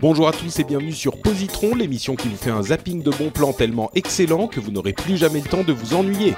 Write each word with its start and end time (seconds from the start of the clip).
Bonjour 0.00 0.28
à 0.28 0.32
tous 0.32 0.58
et 0.58 0.64
bienvenue 0.64 0.92
sur 0.92 1.20
Positron, 1.20 1.74
l'émission 1.74 2.16
qui 2.16 2.28
vous 2.28 2.36
fait 2.36 2.50
un 2.50 2.62
zapping 2.62 3.02
de 3.02 3.10
bons 3.10 3.30
plans 3.30 3.52
tellement 3.52 3.90
excellent 3.94 4.48
que 4.48 4.60
vous 4.60 4.70
n'aurez 4.70 4.92
plus 4.92 5.16
jamais 5.16 5.40
le 5.40 5.48
temps 5.48 5.62
de 5.62 5.72
vous 5.72 5.94
ennuyer. 5.94 6.34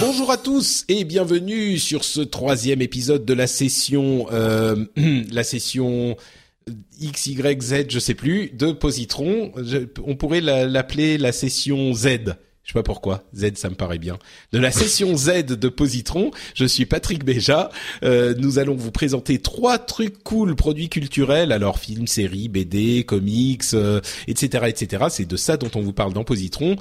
Bonjour 0.00 0.30
à 0.30 0.36
tous 0.36 0.84
et 0.88 1.04
bienvenue 1.04 1.78
sur 1.78 2.04
ce 2.04 2.20
troisième 2.20 2.80
épisode 2.80 3.24
de 3.24 3.34
la 3.34 3.46
session, 3.46 4.26
euh, 4.32 4.86
la 5.30 5.44
session 5.44 6.16
X, 7.00 7.26
Y, 7.26 7.62
Z, 7.62 7.74
je 7.88 7.98
sais 7.98 8.14
plus, 8.14 8.50
de 8.50 8.72
Positron. 8.72 9.52
Je- 9.62 9.86
on 10.04 10.16
pourrait 10.16 10.40
la- 10.40 10.66
l'appeler 10.66 11.18
la 11.18 11.32
session 11.32 11.92
Z. 11.92 12.36
Je 12.62 12.70
sais 12.70 12.78
pas 12.78 12.82
pourquoi. 12.82 13.24
Z, 13.36 13.56
ça 13.56 13.68
me 13.68 13.74
paraît 13.74 13.98
bien. 13.98 14.18
De 14.52 14.58
la 14.58 14.70
session 14.70 15.14
Z 15.18 15.44
de 15.44 15.68
Positron, 15.68 16.30
je 16.54 16.64
suis 16.64 16.86
Patrick 16.86 17.22
Béja. 17.22 17.68
Euh, 18.04 18.34
nous 18.38 18.58
allons 18.58 18.74
vous 18.74 18.90
présenter 18.90 19.38
trois 19.38 19.76
trucs 19.76 20.22
cool, 20.24 20.56
produits 20.56 20.88
culturels, 20.88 21.52
alors 21.52 21.78
films, 21.78 22.06
séries, 22.06 22.48
BD, 22.48 23.04
comics, 23.04 23.64
euh, 23.74 24.00
etc., 24.28 24.64
etc. 24.68 25.04
C'est 25.10 25.28
de 25.28 25.36
ça 25.36 25.58
dont 25.58 25.70
on 25.74 25.82
vous 25.82 25.92
parle 25.92 26.14
dans 26.14 26.24
Positron. 26.24 26.76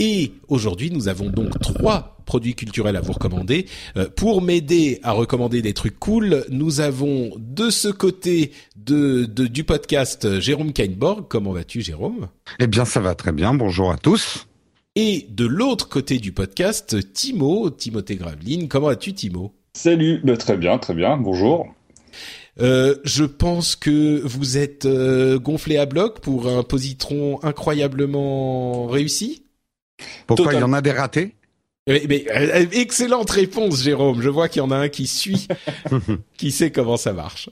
Et 0.00 0.32
aujourd'hui, 0.48 0.90
nous 0.90 1.06
avons 1.06 1.30
donc 1.30 1.60
trois 1.60 2.19
produits 2.30 2.54
culturels 2.54 2.94
à 2.94 3.00
vous 3.00 3.12
recommander. 3.12 3.66
Euh, 3.96 4.08
pour 4.08 4.40
m'aider 4.40 5.00
à 5.02 5.10
recommander 5.10 5.62
des 5.62 5.74
trucs 5.74 5.98
cool, 5.98 6.44
nous 6.48 6.78
avons 6.80 7.32
de 7.38 7.70
ce 7.70 7.88
côté 7.88 8.52
de, 8.76 9.24
de- 9.24 9.48
du 9.48 9.64
podcast 9.64 10.24
euh, 10.26 10.40
Jérôme 10.40 10.72
Kainborg. 10.72 11.24
Comment 11.28 11.50
vas-tu, 11.50 11.80
Jérôme? 11.80 12.28
Eh 12.60 12.68
bien, 12.68 12.84
ça 12.84 13.00
va 13.00 13.16
très 13.16 13.32
bien. 13.32 13.52
Bonjour 13.52 13.90
à 13.90 13.96
tous. 13.96 14.46
Et 14.94 15.26
de 15.28 15.44
l'autre 15.44 15.88
côté 15.88 16.18
du 16.18 16.30
podcast, 16.30 17.12
Timo, 17.12 17.68
Timothée 17.70 18.14
Graveline. 18.14 18.68
Comment 18.68 18.86
vas-tu, 18.86 19.12
Timo? 19.12 19.52
Salut, 19.74 20.20
bah, 20.22 20.36
très 20.36 20.56
bien, 20.56 20.78
très 20.78 20.94
bien, 20.94 21.16
bonjour. 21.16 21.66
Euh, 22.60 22.94
je 23.02 23.24
pense 23.24 23.74
que 23.74 24.20
vous 24.24 24.56
êtes 24.56 24.84
euh, 24.86 25.40
gonflé 25.40 25.78
à 25.78 25.86
bloc 25.86 26.20
pour 26.20 26.46
un 26.48 26.62
positron 26.62 27.40
incroyablement 27.42 28.86
réussi. 28.86 29.42
Pourquoi? 30.28 30.44
Total. 30.46 30.60
il 30.60 30.60
y 30.60 30.64
en 30.64 30.72
a 30.72 30.80
des 30.80 30.92
ratés? 30.92 31.34
Mais, 31.86 32.02
mais, 32.08 32.26
euh, 32.30 32.66
excellente 32.72 33.30
réponse, 33.30 33.82
Jérôme. 33.82 34.20
Je 34.20 34.28
vois 34.28 34.48
qu'il 34.48 34.60
y 34.60 34.64
en 34.64 34.70
a 34.70 34.76
un 34.76 34.88
qui 34.88 35.06
suit, 35.06 35.48
qui 36.40 36.52
sait 36.52 36.70
comment 36.70 36.96
ça 36.96 37.12
marche. 37.12 37.50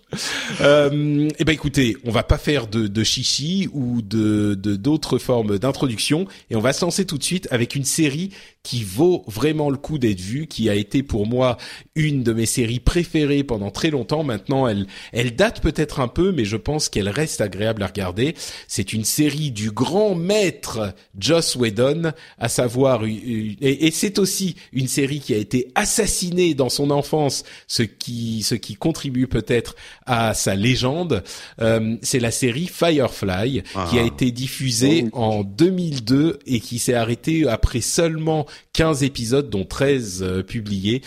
Euh, 0.62 1.28
eh 1.38 1.44
ben, 1.44 1.52
écoutez, 1.52 1.98
on 2.04 2.10
va 2.10 2.22
pas 2.22 2.38
faire 2.38 2.66
de, 2.66 2.86
de 2.86 3.04
chichi 3.04 3.68
ou 3.74 4.00
de 4.00 4.54
d'autres 4.54 5.18
formes 5.18 5.58
d'introduction, 5.58 6.26
et 6.48 6.56
on 6.56 6.60
va 6.60 6.72
se 6.72 6.82
lancer 6.82 7.04
tout 7.04 7.18
de 7.18 7.22
suite 7.22 7.48
avec 7.50 7.74
une 7.74 7.84
série 7.84 8.30
qui 8.62 8.84
vaut 8.84 9.24
vraiment 9.26 9.68
le 9.68 9.76
coup 9.76 9.98
d'être 9.98 10.20
vue, 10.20 10.46
qui 10.46 10.70
a 10.70 10.74
été 10.74 11.02
pour 11.02 11.26
moi 11.26 11.58
une 11.96 12.22
de 12.22 12.32
mes 12.32 12.46
séries 12.46 12.80
préférées 12.80 13.44
pendant 13.44 13.70
très 13.70 13.90
longtemps. 13.90 14.24
Maintenant, 14.24 14.66
elle 14.66 14.86
elle 15.12 15.36
date 15.36 15.60
peut-être 15.60 16.00
un 16.00 16.08
peu, 16.08 16.32
mais 16.32 16.46
je 16.46 16.56
pense 16.56 16.88
qu'elle 16.88 17.10
reste 17.10 17.42
agréable 17.42 17.82
à 17.82 17.88
regarder. 17.88 18.34
C'est 18.68 18.94
une 18.94 19.04
série 19.04 19.50
du 19.50 19.70
grand 19.70 20.14
maître 20.14 20.94
Joss 21.18 21.56
Whedon, 21.56 22.12
à 22.38 22.48
savoir 22.48 23.04
et, 23.04 23.56
et 23.60 23.90
c'est 23.90 24.18
aussi 24.18 24.56
une 24.72 24.88
série 24.88 25.20
qui 25.20 25.34
a 25.34 25.38
été 25.38 25.70
assassinée 25.74 26.54
dans 26.54 26.70
son 26.70 26.90
enfance, 26.90 27.44
ce 27.66 27.82
qui 27.82 28.42
ce 28.42 28.54
qui 28.54 28.77
contribue 28.78 29.26
peut-être 29.26 29.76
à 30.06 30.34
sa 30.34 30.54
légende. 30.54 31.22
Euh, 31.60 31.96
c'est 32.02 32.20
la 32.20 32.30
série 32.30 32.66
Firefly 32.66 33.62
qui 33.90 33.98
a 33.98 34.02
Ah. 34.02 34.06
été 34.06 34.30
diffusée 34.30 35.06
Oh. 35.12 35.18
en 35.18 35.44
2002 35.44 36.38
et 36.46 36.60
qui 36.60 36.78
s'est 36.78 36.94
arrêtée 36.94 37.46
après 37.48 37.80
seulement 37.80 38.46
15 38.72 39.02
épisodes, 39.02 39.50
dont 39.50 39.64
13 39.64 40.22
euh, 40.22 40.42
publiés. 40.42 41.02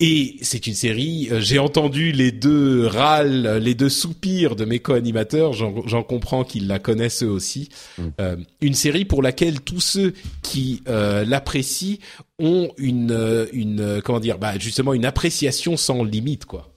Et 0.00 0.36
c'est 0.42 0.66
une 0.66 0.74
série, 0.74 1.28
euh, 1.30 1.40
j'ai 1.40 1.60
entendu 1.60 2.10
les 2.10 2.32
deux 2.32 2.84
râles, 2.84 3.58
les 3.62 3.76
deux 3.76 3.88
soupirs 3.88 4.56
de 4.56 4.64
mes 4.64 4.80
co-animateurs, 4.80 5.52
j'en 5.52 6.02
comprends 6.02 6.42
qu'ils 6.42 6.66
la 6.66 6.80
connaissent 6.80 7.22
eux 7.22 7.28
aussi. 7.30 7.68
Mm. 7.96 8.02
Euh, 8.20 8.36
une 8.60 8.74
série 8.74 9.04
pour 9.04 9.22
laquelle 9.22 9.60
tous 9.60 9.78
ceux 9.80 10.12
qui 10.42 10.82
euh, 10.88 11.24
l'apprécient 11.24 11.98
ont 12.40 12.70
une, 12.76 13.46
une 13.52 14.02
comment 14.04 14.18
dire, 14.18 14.38
bah 14.38 14.58
justement 14.58 14.94
une 14.94 15.04
appréciation 15.04 15.76
sans 15.76 16.02
limite, 16.02 16.44
quoi. 16.44 16.73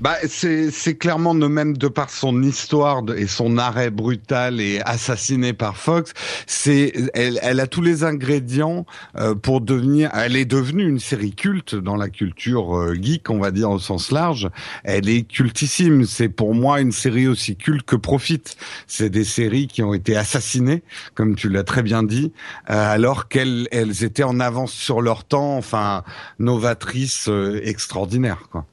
Bah, 0.00 0.16
c'est 0.26 0.96
clairement 0.98 1.34
même 1.34 1.76
de 1.76 1.86
par 1.86 2.10
son 2.10 2.42
histoire 2.42 3.02
et 3.16 3.26
son 3.26 3.56
arrêt 3.56 3.90
brutal 3.90 4.60
et 4.60 4.80
assassiné 4.84 5.52
par 5.52 5.76
Fox. 5.76 6.12
C'est 6.46 6.92
elle, 7.14 7.38
elle 7.42 7.60
a 7.60 7.66
tous 7.66 7.82
les 7.82 8.02
ingrédients 8.02 8.84
euh, 9.16 9.34
pour 9.34 9.60
devenir. 9.60 10.10
Elle 10.14 10.36
est 10.36 10.44
devenue 10.44 10.88
une 10.88 10.98
série 10.98 11.34
culte 11.34 11.76
dans 11.76 11.96
la 11.96 12.08
culture 12.08 12.76
euh, 12.76 12.94
geek, 12.94 13.30
on 13.30 13.38
va 13.38 13.52
dire 13.52 13.70
au 13.70 13.78
sens 13.78 14.10
large. 14.10 14.50
Elle 14.82 15.08
est 15.08 15.22
cultissime. 15.22 16.04
C'est 16.04 16.28
pour 16.28 16.54
moi 16.54 16.80
une 16.80 16.92
série 16.92 17.28
aussi 17.28 17.56
culte 17.56 17.86
que 17.86 17.96
Profite. 17.96 18.56
C'est 18.88 19.10
des 19.10 19.24
séries 19.24 19.68
qui 19.68 19.82
ont 19.82 19.94
été 19.94 20.16
assassinées, 20.16 20.82
comme 21.14 21.36
tu 21.36 21.48
l'as 21.48 21.64
très 21.64 21.82
bien 21.82 22.02
dit, 22.02 22.32
euh, 22.70 22.92
alors 22.92 23.28
qu'elles 23.28 23.68
elles 23.70 24.02
étaient 24.02 24.24
en 24.24 24.40
avance 24.40 24.72
sur 24.72 25.00
leur 25.00 25.24
temps. 25.24 25.56
Enfin, 25.56 26.02
novatrices 26.38 27.28
euh, 27.28 27.60
extraordinaires, 27.62 28.48
quoi. 28.50 28.66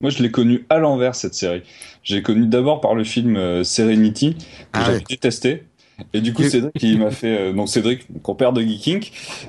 Moi, 0.00 0.10
je 0.10 0.22
l'ai 0.22 0.30
connu 0.30 0.66
à 0.68 0.78
l'envers, 0.78 1.14
cette 1.14 1.34
série. 1.34 1.62
J'ai 2.02 2.22
connu 2.22 2.46
d'abord 2.46 2.80
par 2.80 2.94
le 2.94 3.04
film 3.04 3.36
euh, 3.36 3.64
Serenity, 3.64 4.36
que 4.72 4.80
Ah 4.80 4.84
j'avais 4.84 4.98
ouais. 4.98 5.04
détesté. 5.08 5.64
Et 6.12 6.20
du 6.20 6.32
coup, 6.34 6.42
Cédric, 6.42 6.72
il 6.82 6.98
m'a 6.98 7.12
fait, 7.12 7.38
euh, 7.38 7.52
donc 7.52 7.68
Cédric, 7.68 8.10
mon 8.10 8.18
compère 8.18 8.52
de 8.52 8.60
Geeking, 8.60 9.08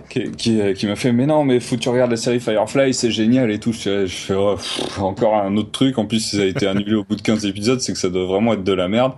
qui, 0.09 0.31
qui, 0.38 0.61
euh, 0.61 0.73
qui 0.73 0.85
m'a 0.85 0.95
fait, 0.95 1.11
mais 1.11 1.25
non, 1.25 1.44
mais 1.44 1.59
faut 1.59 1.75
que 1.75 1.81
tu 1.81 1.89
regardes 1.89 2.11
la 2.11 2.17
série 2.17 2.39
Firefly, 2.39 2.94
c'est 2.94 3.09
génial 3.09 3.50
et 3.51 3.59
tout. 3.59 3.73
Je, 3.73 4.05
je 4.05 4.16
fais, 4.16 4.35
oh, 4.35 4.55
pff, 4.55 5.00
encore 5.00 5.35
un 5.35 5.57
autre 5.57 5.72
truc. 5.72 5.97
En 5.97 6.05
plus, 6.05 6.19
ça 6.19 6.41
a 6.41 6.45
été 6.45 6.67
annulé 6.67 6.94
au 6.94 7.03
bout 7.03 7.16
de 7.16 7.23
15 7.23 7.45
épisodes, 7.47 7.81
c'est 7.81 7.94
que 7.94 8.00
ça 8.00 8.09
doit 8.09 8.25
vraiment 8.25 8.53
être 8.53 8.63
de 8.63 8.73
la 8.73 8.88
merde. 8.88 9.13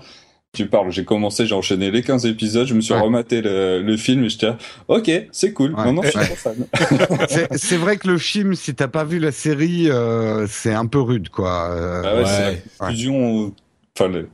Tu 0.53 0.65
parles, 0.67 0.91
j'ai 0.91 1.05
commencé, 1.05 1.45
j'ai 1.45 1.53
enchaîné 1.53 1.91
les 1.91 2.01
15 2.01 2.25
épisodes, 2.25 2.65
je 2.65 2.73
me 2.73 2.81
suis 2.81 2.93
Ouais. 2.93 2.99
rematé 3.01 3.41
le, 3.41 3.81
le 3.83 3.97
film 3.97 4.23
et 4.23 4.29
j'étais, 4.29 4.49
ok, 4.87 5.11
c'est 5.31 5.53
cool. 5.53 5.75
Ouais. 5.75 5.91
Non, 5.91 6.01
je 6.01 6.09
suis 6.09 6.19
fan. 6.35 6.55
C'est 7.51 7.77
vrai 7.77 7.97
que 7.97 8.07
le 8.07 8.17
film, 8.17 8.55
si 8.55 8.73
t'as 8.73 8.87
pas 8.87 9.03
vu 9.03 9.19
la 9.19 9.31
série, 9.31 9.89
euh, 9.91 10.47
c'est 10.49 10.73
un 10.73 10.87
peu 10.87 10.99
rude, 10.99 11.29
quoi. 11.29 11.69
Euh, 11.71 12.01
Ah 12.03 12.15
ouais, 12.15 12.25
c'est 12.25 12.51
la 12.51 12.55
conclusion, 12.79 13.53
enfin 13.95 14.07
le- 14.09 14.29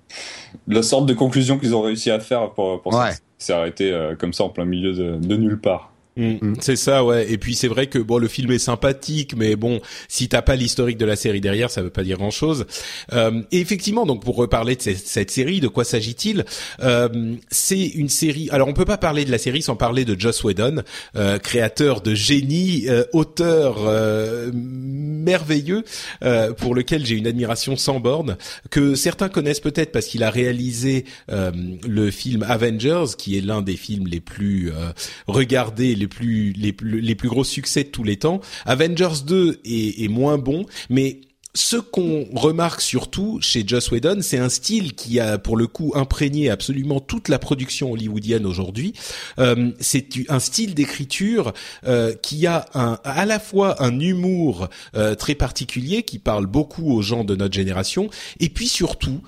la 0.68 0.84
sorte 0.84 1.08
de 1.08 1.14
conclusion 1.14 1.58
qu'ils 1.60 1.76
ont 1.76 1.82
réussi 1.82 2.10
à 2.10 2.20
faire 2.22 2.52
pour, 2.52 2.82
pour 2.82 2.94
Ouais. 2.94 3.12
ça. 3.12 3.18
C'est 3.38 3.54
arrêté 3.54 3.92
euh, 3.92 4.16
comme 4.16 4.32
ça 4.32 4.46
en 4.46 4.50
plein 4.50 4.66
milieu 4.66 4.94
de, 4.94 5.18
de 5.18 5.36
nulle 5.36 5.60
part. 5.60 5.92
Mm, 6.16 6.34
Mm. 6.42 6.54
C'est 6.62 6.76
ça, 6.76 7.04
ouais. 7.04 7.32
Et 7.32 7.38
puis 7.38 7.56
c'est 7.56 7.68
vrai 7.68 7.88
que 7.88 7.98
bon, 8.00 8.18
le 8.20 8.28
film 8.28 8.52
est 8.52 8.60
sympathique, 8.60 9.34
mais 9.36 9.56
bon, 9.56 9.82
si 10.08 10.30
t'as 10.30 10.42
pas 10.44 10.56
l'historique 10.56 10.98
de 10.98 11.06
la 11.06 11.16
série 11.16 11.42
derrière, 11.42 11.72
ça 11.72 11.82
veut 11.82 11.90
pas 11.90 12.04
dire 12.04 12.18
grand-chose. 12.18 12.66
Euh, 13.14 13.42
et 13.52 13.60
effectivement, 13.60 14.06
donc 14.06 14.24
pour 14.24 14.36
reparler 14.36 14.76
de 14.76 14.82
cette, 14.82 15.08
cette 15.08 15.32
série, 15.32 15.60
de 15.60 15.68
quoi 15.68 15.84
s'agit-il 15.84 16.46
Euh, 16.82 17.36
C'est 17.50 17.80
une 17.88 18.10
série. 18.10 18.48
Alors 18.52 18.68
on 18.68 18.74
peut 18.74 18.86
pas 18.86 18.98
parler 18.98 19.26
de 19.26 19.32
la 19.32 19.38
série 19.40 19.62
sans 19.64 19.76
parler 19.76 20.06
de 20.06 20.20
Joss 20.20 20.44
Whedon, 20.44 20.84
euh, 21.16 21.40
créateur 21.40 22.02
de 22.02 22.14
génie, 22.14 22.86
euh, 22.90 23.04
auteur 23.14 23.78
euh, 23.80 24.52
merveilleux, 24.54 25.84
euh, 26.24 26.54
pour 26.54 26.76
lequel 26.76 27.06
j'ai 27.06 27.16
une 27.16 27.28
admiration 27.28 27.76
sans 27.76 28.00
borne, 28.00 28.38
que 28.70 28.96
certains 28.96 29.30
connaissent 29.30 29.60
peut-être 29.60 29.92
parce 29.92 30.06
qu'il 30.08 30.24
a 30.24 30.30
réalisé 30.30 31.06
euh, 31.32 31.52
le 31.88 32.12
film 32.12 32.44
Avengers, 32.48 33.06
qui 33.18 33.38
est 33.38 33.42
l'un 33.42 33.62
des 33.62 33.78
films 33.78 34.08
les 34.08 34.20
plus 34.20 34.70
euh, 34.72 34.92
regardés, 35.28 35.96
les 36.04 36.08
plus 36.08 36.52
les 36.54 36.76
les 36.82 37.16
plus 37.16 37.30
gros 37.30 37.44
succès 37.44 37.84
de 37.84 37.90
tous 37.90 38.04
les 38.04 38.18
temps. 38.18 38.42
Avengers 38.66 39.24
2 39.26 39.62
est, 39.64 40.04
est 40.04 40.08
moins 40.08 40.38
bon, 40.38 40.66
mais 40.90 41.22
ce 41.56 41.78
qu'on 41.78 42.26
remarque 42.34 42.82
surtout 42.82 43.38
chez 43.42 43.64
Joss 43.66 43.92
Whedon, 43.92 44.20
c'est 44.22 44.40
un 44.40 44.50
style 44.50 44.94
qui 44.94 45.20
a 45.20 45.38
pour 45.38 45.56
le 45.56 45.68
coup 45.68 45.94
imprégné 45.96 46.50
absolument 46.50 47.00
toute 47.00 47.30
la 47.30 47.38
production 47.38 47.92
hollywoodienne 47.92 48.46
aujourd'hui. 48.46 48.94
Euh, 49.38 49.72
c'est 49.80 50.08
un 50.30 50.40
style 50.40 50.74
d'écriture 50.74 51.54
euh, 51.86 52.16
qui 52.16 52.48
a 52.48 52.66
un, 52.74 52.98
à 53.04 53.26
la 53.26 53.40
fois 53.40 53.84
un 53.84 54.00
humour 54.00 54.68
euh, 54.96 55.14
très 55.14 55.36
particulier 55.36 56.02
qui 56.04 56.18
parle 56.18 56.48
beaucoup 56.48 56.92
aux 56.92 57.04
gens 57.04 57.24
de 57.24 57.36
notre 57.36 57.54
génération, 57.54 58.10
et 58.40 58.50
puis 58.50 58.68
surtout 58.68 59.22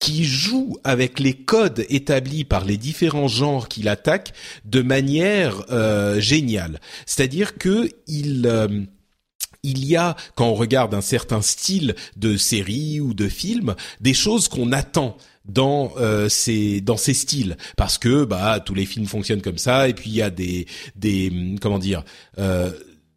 qui 0.00 0.24
joue 0.24 0.76
avec 0.84 1.18
les 1.18 1.34
codes 1.34 1.86
établis 1.88 2.44
par 2.44 2.64
les 2.64 2.76
différents 2.76 3.28
genres 3.28 3.68
qu'il 3.68 3.88
attaque 3.88 4.32
de 4.64 4.82
manière 4.82 5.64
géniale. 6.18 6.80
C'est-à-dire 7.06 7.56
que 7.56 7.88
il 8.06 8.88
il 9.64 9.84
y 9.84 9.96
a, 9.96 10.14
quand 10.36 10.46
on 10.46 10.54
regarde 10.54 10.94
un 10.94 11.00
certain 11.00 11.42
style 11.42 11.96
de 12.16 12.36
série 12.36 13.00
ou 13.00 13.14
de 13.14 13.28
film, 13.28 13.74
des 14.00 14.14
choses 14.14 14.46
qu'on 14.46 14.70
attend 14.70 15.16
dans 15.46 15.92
euh, 15.98 16.28
ces 16.28 16.80
dans 16.80 16.96
ces 16.96 17.12
styles 17.12 17.58
parce 17.76 17.98
que 17.98 18.24
bah 18.24 18.60
tous 18.60 18.74
les 18.74 18.86
films 18.86 19.06
fonctionnent 19.06 19.42
comme 19.42 19.58
ça 19.58 19.88
et 19.90 19.92
puis 19.92 20.08
il 20.08 20.16
y 20.16 20.22
a 20.22 20.30
des 20.30 20.66
des 20.96 21.30
comment 21.60 21.78
dire 21.78 22.02
euh, 22.38 22.70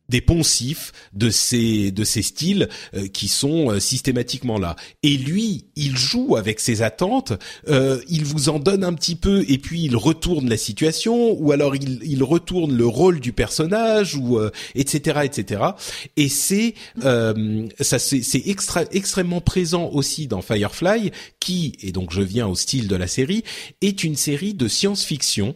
des 0.09 0.21
poncifs 0.21 0.93
de 1.13 1.29
ces 1.29 1.91
de 1.91 2.03
ces 2.03 2.21
styles 2.21 2.69
euh, 2.93 3.07
qui 3.07 3.27
sont 3.27 3.71
euh, 3.71 3.79
systématiquement 3.79 4.57
là. 4.57 4.75
Et 5.03 5.17
lui, 5.17 5.65
il 5.75 5.97
joue 5.97 6.35
avec 6.35 6.59
ses 6.59 6.81
attentes. 6.81 7.33
Euh, 7.67 8.01
il 8.09 8.25
vous 8.25 8.49
en 8.49 8.59
donne 8.59 8.83
un 8.83 8.93
petit 8.93 9.15
peu 9.15 9.45
et 9.47 9.57
puis 9.57 9.81
il 9.83 9.95
retourne 9.95 10.49
la 10.49 10.57
situation 10.57 11.33
ou 11.39 11.51
alors 11.51 11.75
il, 11.75 11.99
il 12.03 12.23
retourne 12.23 12.75
le 12.75 12.85
rôle 12.85 13.19
du 13.19 13.33
personnage 13.33 14.15
ou 14.15 14.39
etc 14.75 15.21
etc. 15.23 15.61
Et 16.15 16.29
c'est 16.29 16.75
ça 17.01 17.99
c'est 17.99 18.47
extra, 18.47 18.83
extrêmement 18.91 19.41
présent 19.41 19.89
aussi 19.91 20.27
dans 20.27 20.41
Firefly 20.41 21.11
qui 21.39 21.73
et 21.81 21.91
donc 21.91 22.11
je 22.11 22.21
viens 22.21 22.47
au 22.47 22.55
style 22.55 22.87
de 22.87 22.95
la 22.95 23.07
série 23.07 23.43
est 23.81 24.03
une 24.03 24.15
série 24.15 24.53
de 24.53 24.67
science-fiction 24.67 25.55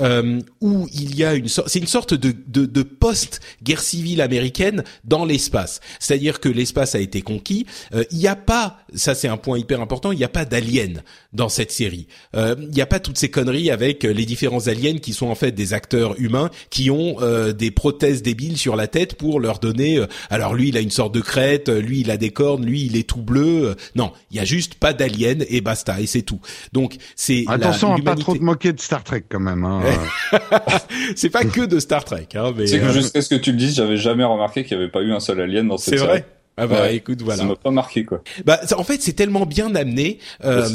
euh, 0.00 0.40
où 0.60 0.88
il 0.92 1.16
y 1.16 1.24
a 1.24 1.34
une 1.34 1.48
sorte, 1.48 1.68
c'est 1.68 1.78
une 1.78 1.86
sorte 1.86 2.14
de, 2.14 2.34
de, 2.46 2.66
de 2.66 2.82
post-guerre 2.82 3.80
civile 3.80 4.20
américaine 4.20 4.84
dans 5.04 5.24
l'espace. 5.24 5.80
C'est-à-dire 5.98 6.40
que 6.40 6.48
l'espace 6.48 6.94
a 6.94 7.00
été 7.00 7.22
conquis. 7.22 7.66
Euh, 7.94 8.04
il 8.10 8.18
n'y 8.18 8.26
a 8.26 8.36
pas, 8.36 8.78
ça 8.94 9.14
c'est 9.14 9.28
un 9.28 9.36
point 9.36 9.58
hyper 9.58 9.80
important, 9.80 10.12
il 10.12 10.18
n'y 10.18 10.24
a 10.24 10.28
pas 10.28 10.44
d'aliens 10.44 11.02
dans 11.32 11.48
cette 11.48 11.72
série. 11.72 12.06
Euh, 12.34 12.54
il 12.58 12.70
n'y 12.70 12.80
a 12.80 12.86
pas 12.86 13.00
toutes 13.00 13.18
ces 13.18 13.30
conneries 13.30 13.70
avec 13.70 14.02
les 14.04 14.24
différents 14.24 14.66
aliens 14.66 14.98
qui 14.98 15.12
sont 15.12 15.26
en 15.26 15.34
fait 15.34 15.52
des 15.52 15.72
acteurs 15.72 16.18
humains 16.18 16.50
qui 16.70 16.90
ont 16.90 17.16
euh, 17.20 17.52
des 17.52 17.70
prothèses 17.70 18.22
débiles 18.22 18.56
sur 18.56 18.76
la 18.76 18.86
tête 18.86 19.14
pour 19.14 19.40
leur 19.40 19.58
donner. 19.58 20.04
alors 20.30 20.54
lui, 20.54 20.68
il 20.68 20.76
a 20.76 20.80
une 20.80 20.90
sorte 20.90 21.14
de 21.14 21.20
crête, 21.20 21.68
lui, 21.68 22.00
il 22.00 22.10
a 22.10 22.16
des 22.16 22.30
cornes, 22.30 22.64
lui, 22.64 22.84
il 22.86 22.96
est 22.96 23.08
tout 23.08 23.22
bleu. 23.22 23.76
non, 23.94 24.12
il 24.30 24.36
y 24.36 24.40
a 24.40 24.44
juste 24.44 24.74
pas 24.74 24.92
d'aliens 24.92 25.38
et 25.48 25.60
basta 25.60 26.00
et 26.00 26.06
c'est 26.06 26.22
tout. 26.22 26.40
Donc 26.72 26.96
c'est 27.16 27.44
attention 27.48 27.94
à 27.94 28.00
pas 28.00 28.14
trop 28.14 28.36
te 28.36 28.42
moquer 28.42 28.72
de 28.72 28.80
Star 28.80 29.04
Trek 29.04 29.24
quand 29.28 29.40
même. 29.40 29.57
Hein. 29.64 29.80
c'est 31.16 31.30
pas 31.30 31.44
que 31.44 31.64
de 31.64 31.78
Star 31.78 32.04
Trek. 32.04 32.28
Hein, 32.34 32.52
mais 32.56 32.66
c'est 32.66 32.80
que 32.80 32.86
euh, 32.86 32.92
jusqu'à 32.92 33.22
ce 33.22 33.28
que 33.28 33.34
tu 33.34 33.52
le 33.52 33.58
dises, 33.58 33.76
j'avais 33.76 33.96
jamais 33.96 34.24
remarqué 34.24 34.64
qu'il 34.64 34.76
n'y 34.76 34.82
avait 34.82 34.92
pas 34.92 35.02
eu 35.02 35.12
un 35.12 35.20
seul 35.20 35.40
alien 35.40 35.68
dans 35.68 35.78
cette 35.78 35.98
série. 35.98 36.00
C'est 36.00 36.06
vrai. 36.06 36.26
Ah 36.58 36.66
bah 36.66 36.90
écoute 36.90 37.22
voilà. 37.22 37.42
Ça 37.42 37.48
m'a 37.48 37.56
pas 37.56 37.70
marqué 37.70 38.04
quoi. 38.04 38.22
Bah 38.44 38.60
en 38.76 38.84
fait 38.84 39.00
c'est 39.00 39.12
tellement 39.12 39.46
bien 39.46 39.74
amené. 39.74 40.18
Euh, 40.44 40.68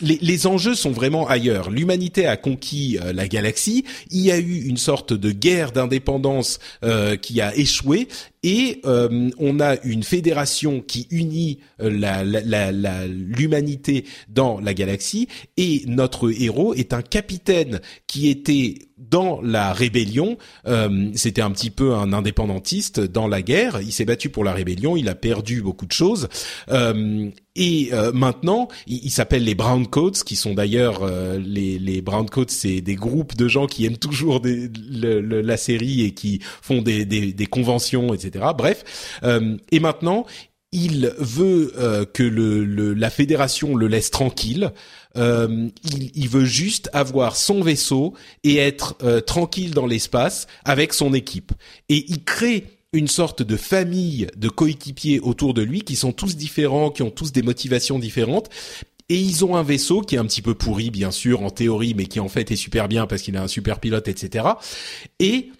les, 0.00 0.18
les, 0.20 0.46
enjeux 0.46 0.74
sont 0.74 0.90
vraiment 0.90 1.28
ailleurs. 1.28 1.70
L'humanité 1.70 2.26
a 2.26 2.36
conquis 2.36 2.98
euh, 3.02 3.12
la 3.12 3.28
galaxie. 3.28 3.84
Il 4.10 4.20
y 4.20 4.32
a 4.32 4.38
eu 4.38 4.62
une 4.64 4.76
sorte 4.76 5.12
de 5.12 5.30
guerre 5.30 5.72
d'indépendance 5.72 6.58
euh, 6.84 7.16
qui 7.16 7.40
a 7.40 7.56
échoué 7.56 8.08
et 8.42 8.80
euh, 8.84 9.30
on 9.38 9.60
a 9.60 9.76
une 9.84 10.02
fédération 10.02 10.80
qui 10.80 11.06
unit 11.10 11.58
la, 11.78 12.24
l'humanité 12.24 14.04
la, 14.04 14.34
dans 14.34 14.60
la 14.60 14.74
galaxie 14.74 15.28
et 15.56 15.82
notre 15.86 16.30
héros 16.30 16.74
est 16.74 16.92
un 16.92 17.02
capitaine 17.02 17.80
qui 18.06 18.28
était 18.28 18.87
dans 18.98 19.40
la 19.42 19.72
rébellion. 19.72 20.36
Euh, 20.66 21.10
c'était 21.14 21.42
un 21.42 21.50
petit 21.50 21.70
peu 21.70 21.94
un 21.94 22.12
indépendantiste 22.12 23.00
dans 23.00 23.28
la 23.28 23.42
guerre. 23.42 23.80
Il 23.80 23.92
s'est 23.92 24.04
battu 24.04 24.28
pour 24.28 24.44
la 24.44 24.52
rébellion. 24.52 24.96
Il 24.96 25.08
a 25.08 25.14
perdu 25.14 25.62
beaucoup 25.62 25.86
de 25.86 25.92
choses. 25.92 26.28
Euh, 26.70 27.30
et 27.56 27.90
euh, 27.92 28.12
maintenant, 28.12 28.68
il, 28.86 29.10
s'appelle 29.10 29.44
les 29.44 29.54
Brown 29.54 29.86
Coats, 29.86 30.22
qui 30.24 30.36
sont 30.36 30.54
d'ailleurs 30.54 31.08
les, 31.38 31.78
les 31.78 32.02
Brown 32.02 32.26
c'est 32.48 32.80
des 32.80 32.94
groupes 32.94 33.36
de 33.36 33.48
gens 33.48 33.66
qui 33.66 33.84
aiment 33.84 33.96
toujours 33.96 34.40
des, 34.40 34.70
la 34.92 35.56
série 35.56 36.02
et 36.02 36.12
qui 36.12 36.40
font 36.62 36.82
des, 36.82 37.04
des, 37.04 37.32
des 37.32 37.46
conventions, 37.46 38.14
etc. 38.14 38.46
Bref. 38.56 39.18
et 39.72 39.80
maintenant, 39.80 40.24
il 40.70 41.12
veut 41.18 41.72
que 42.12 42.22
le, 42.22 42.64
le, 42.64 42.94
la 42.94 43.10
fédération 43.10 43.74
le 43.74 43.88
laisse 43.88 44.10
tranquille. 44.12 44.70
Euh, 45.18 45.68
il, 46.14 46.28
veut 46.28 46.44
juste 46.44 46.90
avoir 46.92 47.36
son 47.36 47.60
vaisseau 47.62 48.14
et 48.44 48.56
être 48.56 48.96
euh, 49.02 49.20
tranquille 49.20 49.72
dans 49.72 49.86
l'espace 49.86 50.46
avec 50.64 50.94
son 50.94 51.12
équipe. 51.12 51.52
Et 51.88 52.04
il 52.08 52.22
crée 52.24 52.64
une 52.92 53.08
sorte 53.08 53.42
de 53.42 53.56
famille 53.56 54.28
de 54.36 54.48
coéquipiers 54.48 55.20
autour 55.20 55.54
de 55.54 55.62
lui 55.62 55.82
qui 55.82 55.96
sont 55.96 56.12
tous 56.12 56.36
différents, 56.36 56.90
qui 56.90 57.02
ont 57.02 57.10
tous 57.10 57.32
des 57.32 57.42
motivations 57.42 57.98
différentes. 57.98 58.48
Et 59.10 59.16
ils 59.16 59.44
ont 59.44 59.56
un 59.56 59.62
vaisseau 59.62 60.02
qui 60.02 60.16
est 60.16 60.18
un 60.18 60.26
petit 60.26 60.42
peu 60.42 60.54
pourri, 60.54 60.90
bien 60.90 61.10
sûr, 61.10 61.42
en 61.42 61.50
théorie, 61.50 61.94
mais 61.94 62.06
qui 62.06 62.20
en 62.20 62.28
fait 62.28 62.50
est 62.50 62.56
super 62.56 62.88
bien 62.88 63.06
parce 63.06 63.22
qu'il 63.22 63.36
a 63.36 63.42
un 63.42 63.48
super 63.48 63.80
pilote, 63.80 64.06
etc. 64.06 64.44
Et 65.18 65.50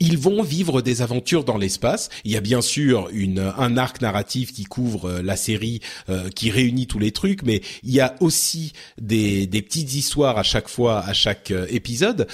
ils 0.00 0.18
vont 0.18 0.42
vivre 0.42 0.82
des 0.82 1.02
aventures 1.02 1.44
dans 1.44 1.56
l'espace. 1.56 2.08
Il 2.24 2.32
y 2.32 2.36
a 2.36 2.40
bien 2.40 2.60
sûr 2.60 3.08
une, 3.12 3.52
un 3.56 3.76
arc 3.76 4.00
narratif 4.00 4.52
qui 4.52 4.64
couvre 4.64 5.08
euh, 5.08 5.22
la 5.22 5.36
série, 5.36 5.80
euh, 6.08 6.28
qui 6.30 6.50
réunit 6.50 6.86
tous 6.86 6.98
les 6.98 7.12
trucs, 7.12 7.42
mais 7.42 7.62
il 7.82 7.92
y 7.92 8.00
a 8.00 8.16
aussi 8.20 8.72
des, 9.00 9.46
des 9.46 9.62
petites 9.62 9.94
histoires 9.94 10.38
à 10.38 10.42
chaque 10.42 10.68
fois, 10.68 11.00
à 11.00 11.12
chaque 11.12 11.50
euh, 11.50 11.66
épisode. 11.70 12.26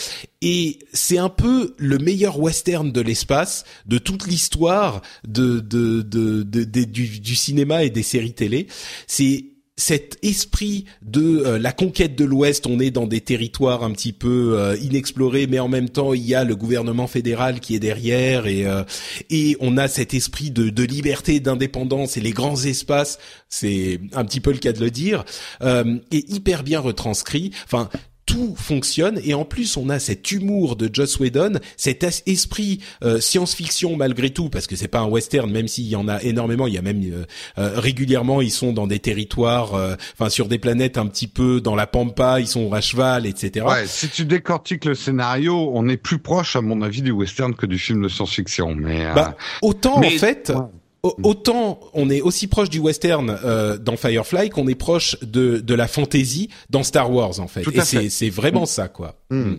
Et 0.43 0.79
c'est 0.93 1.19
un 1.19 1.29
peu 1.29 1.75
le 1.77 1.99
meilleur 1.99 2.39
western 2.39 2.91
de 2.93 3.01
l'espace 3.01 3.65
de 3.87 3.99
toute 3.99 4.27
l'histoire 4.27 5.03
de, 5.27 5.61
de, 5.61 6.01
de, 6.01 6.43
de, 6.43 6.65
du, 6.65 7.21
du 7.21 7.37
cinéma 7.37 7.85
et 7.85 7.91
des 7.91 8.03
séries 8.03 8.33
télé. 8.33 8.67
C'est 9.06 9.45
cet 9.81 10.19
esprit 10.23 10.85
de 11.03 11.43
euh, 11.44 11.59
la 11.59 11.73
conquête 11.73 12.15
de 12.15 12.25
l'Ouest, 12.25 12.67
on 12.67 12.79
est 12.81 12.91
dans 12.91 13.06
des 13.06 13.23
territoires 13.23 13.82
un 13.82 13.91
petit 13.93 14.12
peu 14.12 14.59
euh, 14.59 14.77
inexplorés, 14.77 15.47
mais 15.47 15.59
en 15.59 15.69
même 15.69 15.88
temps 15.88 16.12
il 16.12 16.25
y 16.25 16.35
a 16.35 16.44
le 16.44 16.55
gouvernement 16.55 17.06
fédéral 17.06 17.61
qui 17.61 17.75
est 17.75 17.81
derrière 17.81 18.47
et 18.47 18.67
euh, 18.67 18.85
et 19.31 19.56
on 19.61 19.79
a 19.79 19.88
cet 19.88 20.12
esprit 20.12 20.50
de, 20.50 20.69
de 20.69 20.82
liberté, 20.82 21.41
d'indépendance 21.41 22.19
et 22.19 22.21
les 22.21 22.32
grands 22.32 22.62
espaces, 22.62 23.19
c'est 23.49 24.00
un 24.12 24.25
petit 24.25 24.41
peu 24.41 24.53
le 24.53 24.59
cas 24.59 24.73
de 24.73 24.81
le 24.81 24.91
dire, 24.91 25.25
est 25.62 26.31
hyper 26.31 26.62
bien 26.62 26.81
retranscrit. 26.81 27.53
Enfin, 27.65 27.88
tout 28.31 28.55
fonctionne 28.56 29.21
et 29.25 29.35
en 29.35 29.44
plus 29.44 29.77
on 29.77 29.88
a 29.88 29.99
cet 29.99 30.31
humour 30.31 30.77
de 30.77 30.88
Joss 30.93 31.19
Whedon, 31.19 31.55
cet 31.77 32.05
esprit 32.27 32.81
euh, 33.03 33.21
science-fiction 33.21 33.97
malgré 33.97 34.31
tout 34.31 34.49
parce 34.49 34.69
que 34.69 34.77
c'est 34.77 34.88
pas 34.88 35.00
un 35.00 35.09
western 35.09 35.50
même 35.50 35.67
s'il 35.67 35.88
y 35.88 35.97
en 35.97 36.06
a 36.06 36.23
énormément, 36.23 36.69
il 36.69 36.75
y 36.75 36.79
a 36.79 36.82
même 36.82 37.03
euh, 37.03 37.25
euh, 37.59 37.81
régulièrement 37.81 38.41
ils 38.41 38.53
sont 38.53 38.73
dans 38.73 38.87
des 38.87 39.00
territoires, 39.00 39.75
enfin 40.15 40.31
sur 40.31 40.47
des 40.47 40.59
planètes 40.59 40.97
un 40.97 41.06
petit 41.06 41.27
peu 41.27 41.60
dans 41.60 41.75
la 41.75 41.89
pampa, 41.89 42.39
ils 42.39 42.46
sont 42.46 42.72
à 42.72 42.81
cheval, 42.81 43.27
etc. 43.27 43.67
Ouais, 43.67 43.87
si 43.87 44.08
tu 44.08 44.25
décortiques 44.25 44.84
le 44.84 44.94
scénario, 44.94 45.70
on 45.75 45.89
est 45.89 45.96
plus 45.96 46.19
proche 46.19 46.55
à 46.55 46.60
mon 46.60 46.82
avis 46.82 47.03
du 47.03 47.10
western 47.10 47.55
que 47.55 47.67
du 47.67 47.79
film 47.79 48.03
de 48.03 48.08
science-fiction, 48.08 48.77
mais 48.77 49.13
bah, 49.15 49.37
autant 49.63 49.99
en 49.99 50.03
fait. 50.03 50.53
Autant 51.03 51.81
on 51.95 52.11
est 52.11 52.21
aussi 52.21 52.47
proche 52.47 52.69
du 52.69 52.79
western 52.79 53.39
euh, 53.43 53.79
dans 53.79 53.97
Firefly 53.97 54.51
qu'on 54.51 54.69
est 54.69 54.75
proche 54.75 55.19
de, 55.23 55.59
de 55.59 55.75
la 55.75 55.89
fantasy 55.89 56.51
dans 56.69 56.83
Star 56.83 57.11
Wars 57.11 57.41
en 57.41 57.49
fait. 57.49 57.65
Et 57.95 58.11
c'est 58.11 58.31
vraiment 58.31 58.67
ça 58.67 58.89
quoi. 58.89 59.17
Mm. 59.31 59.55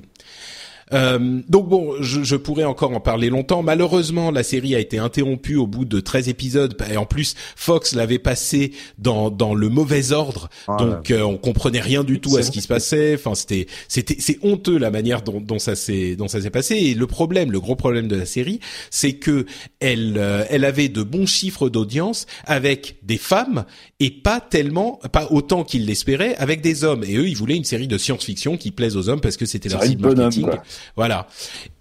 Euh, 0.94 1.42
donc 1.48 1.70
bon, 1.70 1.96
je, 2.02 2.24
je, 2.24 2.36
pourrais 2.36 2.64
encore 2.64 2.92
en 2.92 3.00
parler 3.00 3.30
longtemps. 3.30 3.64
Malheureusement, 3.64 4.32
la 4.32 4.44
série 4.44 4.76
a 4.76 4.80
été 4.80 4.98
interrompue 4.98 5.56
au 5.56 5.68
bout 5.68 5.86
de 5.86 6.00
13 6.00 6.30
épisodes 6.30 6.76
et 6.92 6.98
en 6.98 7.06
plus 7.06 7.36
Fox 7.56 7.96
l'avait 7.96 8.20
passé 8.20 8.72
dans 8.98 9.30
dans 9.30 9.54
le 9.54 9.70
mauvais 9.70 10.12
ordre. 10.12 10.50
Ah 10.68 10.78
donc 10.78 11.12
euh, 11.12 11.22
on 11.22 11.38
comprenait 11.38 11.80
rien 11.80 12.04
du 12.04 12.20
tout 12.20 12.36
à 12.38 12.44
ce 12.44 12.52
qui 12.52 12.62
se 12.62 12.68
passait. 12.68 13.16
Enfin, 13.16 13.36
c'était 13.36 13.68
c'était 13.88 14.18
c'est 14.20 14.40
honteux 14.44 14.78
la 14.78 14.92
manière 14.92 15.22
dont, 15.22 15.40
dont 15.40 15.60
ça 15.60 15.76
s'est 15.76 16.16
dont 16.16 16.28
ça 16.28 16.42
s'est 16.42 16.50
passé 16.50 16.76
et 16.76 16.94
le 16.94 17.08
problème, 17.08 17.52
le 17.52 17.60
gros 17.60 17.76
problème 17.76 18.08
de 18.08 18.16
la 18.16 18.26
série, 18.26 18.60
c'est 18.90 19.14
que 19.14 19.46
elle 19.80 20.16
euh, 20.18 20.44
elle 20.50 20.66
avait 20.66 20.90
de 20.90 21.04
bons 21.04 21.26
chiffres 21.26 21.70
d'audience 21.70 22.26
avec 22.46 22.98
des 23.04 23.18
femmes 23.18 23.66
et 24.00 24.12
pas 24.12 24.42
tellement 24.42 25.00
pas 25.12 25.28
autant 25.32 25.64
qu'ils 25.64 25.86
l'espéraient 25.86 26.36
avec 26.36 26.62
des 26.62 26.84
hommes 26.84 27.04
et 27.04 27.16
eux 27.16 27.28
ils 27.28 27.38
voulaient 27.38 27.56
une 27.56 27.64
série 27.64 27.88
de 27.88 27.98
science-fiction 27.98 28.58
qui 28.58 28.72
plaise 28.72 28.98
aux 28.98 29.10
hommes 29.10 29.22
parce 29.22 29.38
que 29.38 29.46
c'était 29.46 29.70
leur 29.70 29.84
cible 29.84 30.16
marketing. 30.16 30.48
Voilà. 30.96 31.28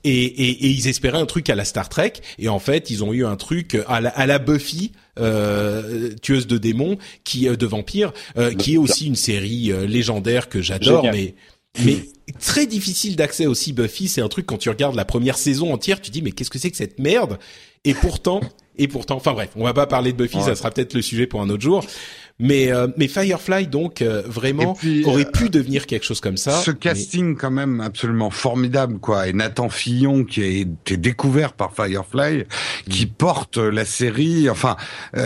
Et, 0.05 0.25
et, 0.25 0.51
et, 0.67 0.69
ils 0.69 0.89
espéraient 0.89 1.19
un 1.19 1.27
truc 1.27 1.51
à 1.51 1.55
la 1.55 1.65
Star 1.65 1.89
Trek, 1.89 2.15
et 2.39 2.49
en 2.49 2.59
fait, 2.59 2.91
ils 2.91 3.05
ont 3.05 3.13
eu 3.13 3.25
un 3.25 3.37
truc 3.37 3.77
à 3.87 4.01
la, 4.01 4.11
à 4.11 4.27
la 4.27 4.39
Buffy, 4.39 4.93
euh, 5.19 6.15
tueuse 6.23 6.47
de 6.47 6.59
démons, 6.59 6.99
qui 7.25 7.49
euh, 7.49 7.57
de 7.57 7.67
vampires, 7.67 8.13
euh, 8.39 8.55
qui 8.55 8.75
est 8.75 8.79
aussi 8.79 9.07
une 9.07 9.17
série 9.17 9.71
euh, 9.73 9.87
légendaire 9.87 10.49
que 10.49 10.63
j'adore, 10.63 11.05
mais 11.05 11.35
mais 11.85 11.99
très 12.41 12.67
difficile 12.67 13.17
d'accès 13.17 13.47
aussi. 13.47 13.73
Buffy, 13.73 14.09
c'est 14.09 14.23
un 14.23 14.29
truc 14.29 14.47
quand 14.47 14.59
tu 14.59 14.69
regardes 14.69 14.97
la 14.97 15.05
première 15.05 15.39
saison 15.39 15.73
entière, 15.73 16.01
tu 16.01 16.11
dis 16.11 16.23
mais 16.23 16.33
qu'est-ce 16.33 16.51
que 16.51 16.59
c'est 16.59 16.71
que 16.71 16.77
cette 16.77 16.99
merde? 16.99 17.39
Et 17.85 17.95
pourtant, 17.95 18.41
et 18.77 18.89
pourtant, 18.89 19.17
enfin 19.17 19.33
bref, 19.33 19.51
on 19.57 19.65
va 19.65 19.75
pas 19.75 19.87
parler 19.87 20.13
de 20.13 20.17
Buffy, 20.17 20.41
ça 20.43 20.55
sera 20.55 20.71
peut-être 20.71 20.95
le 20.95 21.03
sujet 21.03 21.27
pour 21.27 21.43
un 21.43 21.51
autre 21.51 21.63
jour. 21.63 21.85
Mais 22.41 22.73
euh, 22.73 22.89
mais 22.97 23.07
Firefly 23.07 23.67
donc 23.67 24.01
euh, 24.01 24.23
vraiment 24.27 24.77
aurait 25.05 25.31
pu 25.31 25.45
euh, 25.45 25.49
devenir 25.49 25.87
quelque 25.87 26.07
chose 26.07 26.21
comme 26.21 26.39
ça. 26.39 26.53
Ce 26.53 26.71
casting 26.71 27.37
quand 27.37 27.51
même 27.51 27.83
absolument 27.83 28.31
formidable 28.31 28.99
quoi 28.99 29.29
et 29.29 29.35
Nathan 29.35 29.69
Fillon 29.69 30.25
qui 30.25 30.43
a 30.43 30.47
été 30.47 30.97
découvert 30.97 31.53
par 31.53 31.75
Firefly 31.75 32.45
qui 32.89 33.05
porte 33.05 33.59
la 33.59 33.85
série 33.85 34.49
enfin 34.49 34.77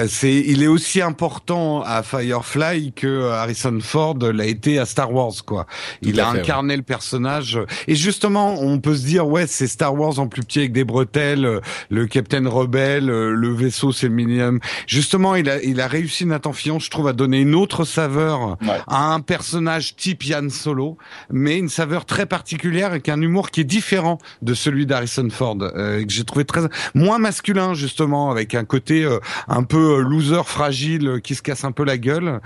c'est 0.09 0.35
il 0.35 0.63
est 0.63 0.69
aussi 0.69 1.01
important 1.01 1.83
à 1.83 2.03
Firefly 2.03 2.93
que 2.93 3.31
Harrison 3.31 3.79
Ford 3.81 4.19
l'a 4.19 4.47
été 4.47 4.79
à 4.79 4.87
Star 4.87 5.13
Wars 5.13 5.45
quoi. 5.47 5.67
il 6.03 6.21
a 6.21 6.29
incarné 6.29 6.77
le 6.77 6.83
personnage 6.83 7.61
et 7.87 7.95
justement 7.95 8.61
on 8.61 8.81
peut 8.81 8.97
se 8.97 9.07
dire 9.07 9.29
ouais 9.29 9.47
c'est 9.47 9.69
Star 9.69 9.95
Wars 9.95 10.19
en 10.19 10.27
plus 10.27 10.43
petit 10.43 10.61
avec 10.61 10.73
des 10.73 10.85
bretelles 10.85 11.61
le 11.91 12.07
Captain 12.07 12.49
Rebelle 12.49 13.07
le 13.07 13.55
vaisseau 13.55 13.93
c'est 13.93 14.09
le 14.09 14.15
minimum. 14.15 14.59
Justement 14.89 15.37
il 15.37 15.49
a 15.49 15.63
il 15.63 15.81
a 15.81 15.87
réussi 15.87 16.27
Nathan 16.27 16.53
Fillon 16.53 16.81
je 16.81 16.91
trouve 16.91 17.04
va 17.05 17.13
donner 17.13 17.41
une 17.41 17.55
autre 17.55 17.85
saveur 17.85 18.57
à 18.87 19.13
un 19.13 19.21
personnage 19.21 19.97
type 19.97 20.25
Yann 20.25 20.51
Solo, 20.51 20.97
mais 21.31 21.59
une 21.59 21.69
saveur 21.69 22.05
très 22.05 22.27
particulière 22.27 22.89
avec 22.89 23.09
un 23.09 23.21
humour 23.21 23.51
qui 23.51 23.61
est 23.61 23.65
différent 23.65 24.19
de 24.43 24.55
celui 24.55 24.87
d'Harrison 24.87 25.29
Ford, 25.31 25.59
euh, 25.61 26.05
que 26.05 26.11
j'ai 26.11 26.25
trouvé 26.25 26.45
très 26.45 26.63
moins 26.95 27.19
masculin 27.19 27.75
justement, 27.75 28.31
avec 28.31 28.55
un 28.55 28.65
côté 28.65 29.05
euh, 29.05 29.19
un 29.49 29.63
peu 29.63 29.99
euh, 29.99 30.03
loser 30.03 30.43
fragile 30.45 31.21
qui 31.23 31.35
se 31.35 31.43
casse 31.43 31.65
un 31.65 31.73
peu 31.73 31.85
la 31.85 31.99
gueule, 31.99 32.41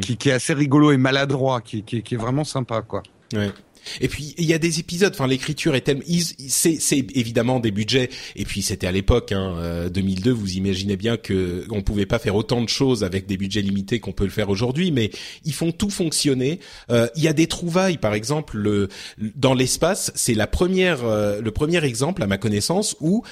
qui, 0.00 0.16
qui, 0.16 0.28
est 0.28 0.32
assez 0.32 0.52
rigolo 0.52 0.92
et 0.92 0.96
maladroit, 0.96 1.60
qui, 1.60 1.82
qui, 1.82 2.02
qui 2.02 2.14
est 2.14 2.18
vraiment 2.18 2.44
sympa 2.44 2.82
quoi. 2.82 3.02
Ouais. 3.32 3.52
Et 4.00 4.08
puis 4.08 4.34
il 4.38 4.44
y 4.44 4.54
a 4.54 4.58
des 4.58 4.80
épisodes. 4.80 5.12
Enfin, 5.14 5.26
l'écriture 5.26 5.74
est 5.74 5.82
tellement. 5.82 6.02
C'est 6.48 6.98
évidemment 7.14 7.60
des 7.60 7.70
budgets. 7.70 8.10
Et 8.36 8.44
puis 8.44 8.62
c'était 8.62 8.86
à 8.86 8.92
l'époque, 8.92 9.32
hein, 9.32 9.88
2002. 9.92 10.30
Euh, 10.30 10.34
vous 10.34 10.54
imaginez 10.54 10.96
bien 10.96 11.16
que 11.16 11.66
on 11.70 11.82
pouvait 11.82 12.06
pas 12.06 12.18
faire 12.18 12.34
autant 12.34 12.62
de 12.62 12.68
choses 12.68 13.04
avec 13.04 13.26
des 13.26 13.36
budgets 13.36 13.62
limités 13.62 14.00
qu'on 14.00 14.12
peut 14.12 14.24
le 14.24 14.30
faire 14.30 14.50
aujourd'hui. 14.50 14.90
Mais 14.90 15.10
ils 15.44 15.54
font 15.54 15.72
tout 15.72 15.90
fonctionner. 15.90 16.60
Euh, 16.90 17.08
il 17.16 17.22
y 17.22 17.28
a 17.28 17.32
des 17.32 17.46
trouvailles, 17.46 17.98
par 17.98 18.14
exemple, 18.14 18.56
le, 18.56 18.88
dans 19.36 19.54
l'espace. 19.54 20.12
C'est 20.14 20.34
la 20.34 20.46
première, 20.46 21.04
euh, 21.04 21.40
le 21.40 21.50
premier 21.50 21.82
exemple 21.84 22.22
à 22.22 22.26
ma 22.26 22.38
connaissance 22.38 22.96
où 23.00 23.22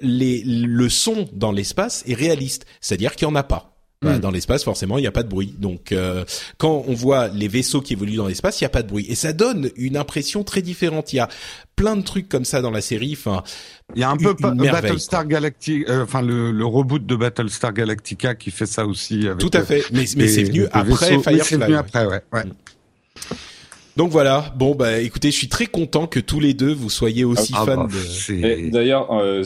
les, 0.00 0.42
le 0.44 0.88
son 0.88 1.28
dans 1.32 1.52
l'espace 1.52 2.04
est 2.06 2.14
réaliste. 2.14 2.66
C'est-à-dire 2.80 3.16
qu'il 3.16 3.26
y 3.26 3.30
en 3.30 3.34
a 3.34 3.42
pas. 3.42 3.79
Bah, 4.02 4.16
hmm. 4.16 4.20
Dans 4.20 4.30
l'espace, 4.30 4.64
forcément, 4.64 4.96
il 4.96 5.02
n'y 5.02 5.06
a 5.06 5.12
pas 5.12 5.22
de 5.22 5.28
bruit. 5.28 5.54
Donc, 5.58 5.92
euh, 5.92 6.24
quand 6.56 6.84
on 6.88 6.94
voit 6.94 7.28
les 7.28 7.48
vaisseaux 7.48 7.82
qui 7.82 7.92
évoluent 7.92 8.16
dans 8.16 8.28
l'espace, 8.28 8.58
il 8.58 8.64
n'y 8.64 8.66
a 8.66 8.70
pas 8.70 8.82
de 8.82 8.88
bruit, 8.88 9.04
et 9.10 9.14
ça 9.14 9.34
donne 9.34 9.68
une 9.76 9.98
impression 9.98 10.42
très 10.42 10.62
différente. 10.62 11.12
Il 11.12 11.16
y 11.16 11.20
a 11.20 11.28
plein 11.76 11.96
de 11.96 12.02
trucs 12.02 12.26
comme 12.26 12.46
ça 12.46 12.62
dans 12.62 12.70
la 12.70 12.80
série. 12.80 13.12
Enfin, 13.12 13.42
il 13.94 14.00
y 14.00 14.02
a 14.02 14.08
un 14.08 14.16
peu 14.16 14.32
Battlestar 14.32 15.26
Galactica, 15.26 15.92
euh, 15.92 16.04
enfin 16.04 16.22
le, 16.22 16.50
le, 16.50 16.64
reboot 16.64 17.04
de 17.04 17.14
Battlestar 17.14 17.74
Galactica 17.74 18.34
qui 18.34 18.50
fait 18.50 18.64
ça 18.64 18.86
aussi. 18.86 19.26
Avec 19.26 19.38
Tout 19.38 19.50
à 19.52 19.62
fait. 19.62 19.84
Mais, 19.92 20.06
mais 20.16 20.28
c'est 20.28 20.44
venu 20.44 20.64
après 20.72 21.20
Firefly. 21.20 21.40
c'est 21.44 21.56
venu 21.58 21.74
après, 21.74 22.06
ouais. 22.06 22.22
ouais. 22.32 22.44
Hmm. 22.44 22.52
Donc 23.96 24.10
voilà, 24.10 24.52
bon 24.56 24.74
bah 24.74 24.98
écoutez, 24.98 25.30
je 25.30 25.36
suis 25.36 25.48
très 25.48 25.66
content 25.66 26.06
que 26.06 26.20
tous 26.20 26.40
les 26.40 26.54
deux 26.54 26.72
vous 26.72 26.90
soyez 26.90 27.24
aussi 27.24 27.52
ah, 27.56 27.64
fans 27.64 27.84
bah, 27.84 27.88
de. 27.88 28.70
D'ailleurs, 28.70 29.08
euh, 29.12 29.42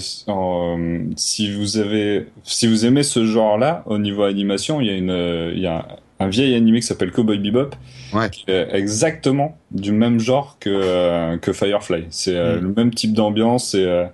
si 1.17 1.53
vous 1.53 1.79
avez, 1.79 2.27
si 2.43 2.67
vous 2.67 2.85
aimez 2.85 3.03
ce 3.03 3.27
genre-là 3.27 3.83
au 3.87 3.99
niveau 3.99 4.23
animation, 4.23 4.81
il 4.81 4.87
y 4.87 4.91
a 4.91 4.97
une, 4.97 5.53
il 5.55 5.61
y 5.61 5.67
a 5.67 5.87
un, 6.21 6.29
vieil 6.29 6.55
animé 6.55 6.81
qui 6.81 6.87
s'appelle 6.87 7.11
Cowboy 7.11 7.39
Bebop, 7.39 7.75
ouais. 8.13 8.31
qui 8.31 8.45
est 8.49 8.69
exactement 8.73 9.59
du 9.71 9.93
même 9.93 10.21
genre 10.21 10.57
que 10.61 10.71
euh, 10.71 11.39
que 11.39 11.53
Firefly. 11.53 12.05
C'est 12.11 12.37
euh, 12.37 12.59
mm. 12.59 12.63
le 12.63 12.75
même 12.75 12.95
type 12.95 13.15
d'ambiance, 13.15 13.71
c'est 13.71 14.11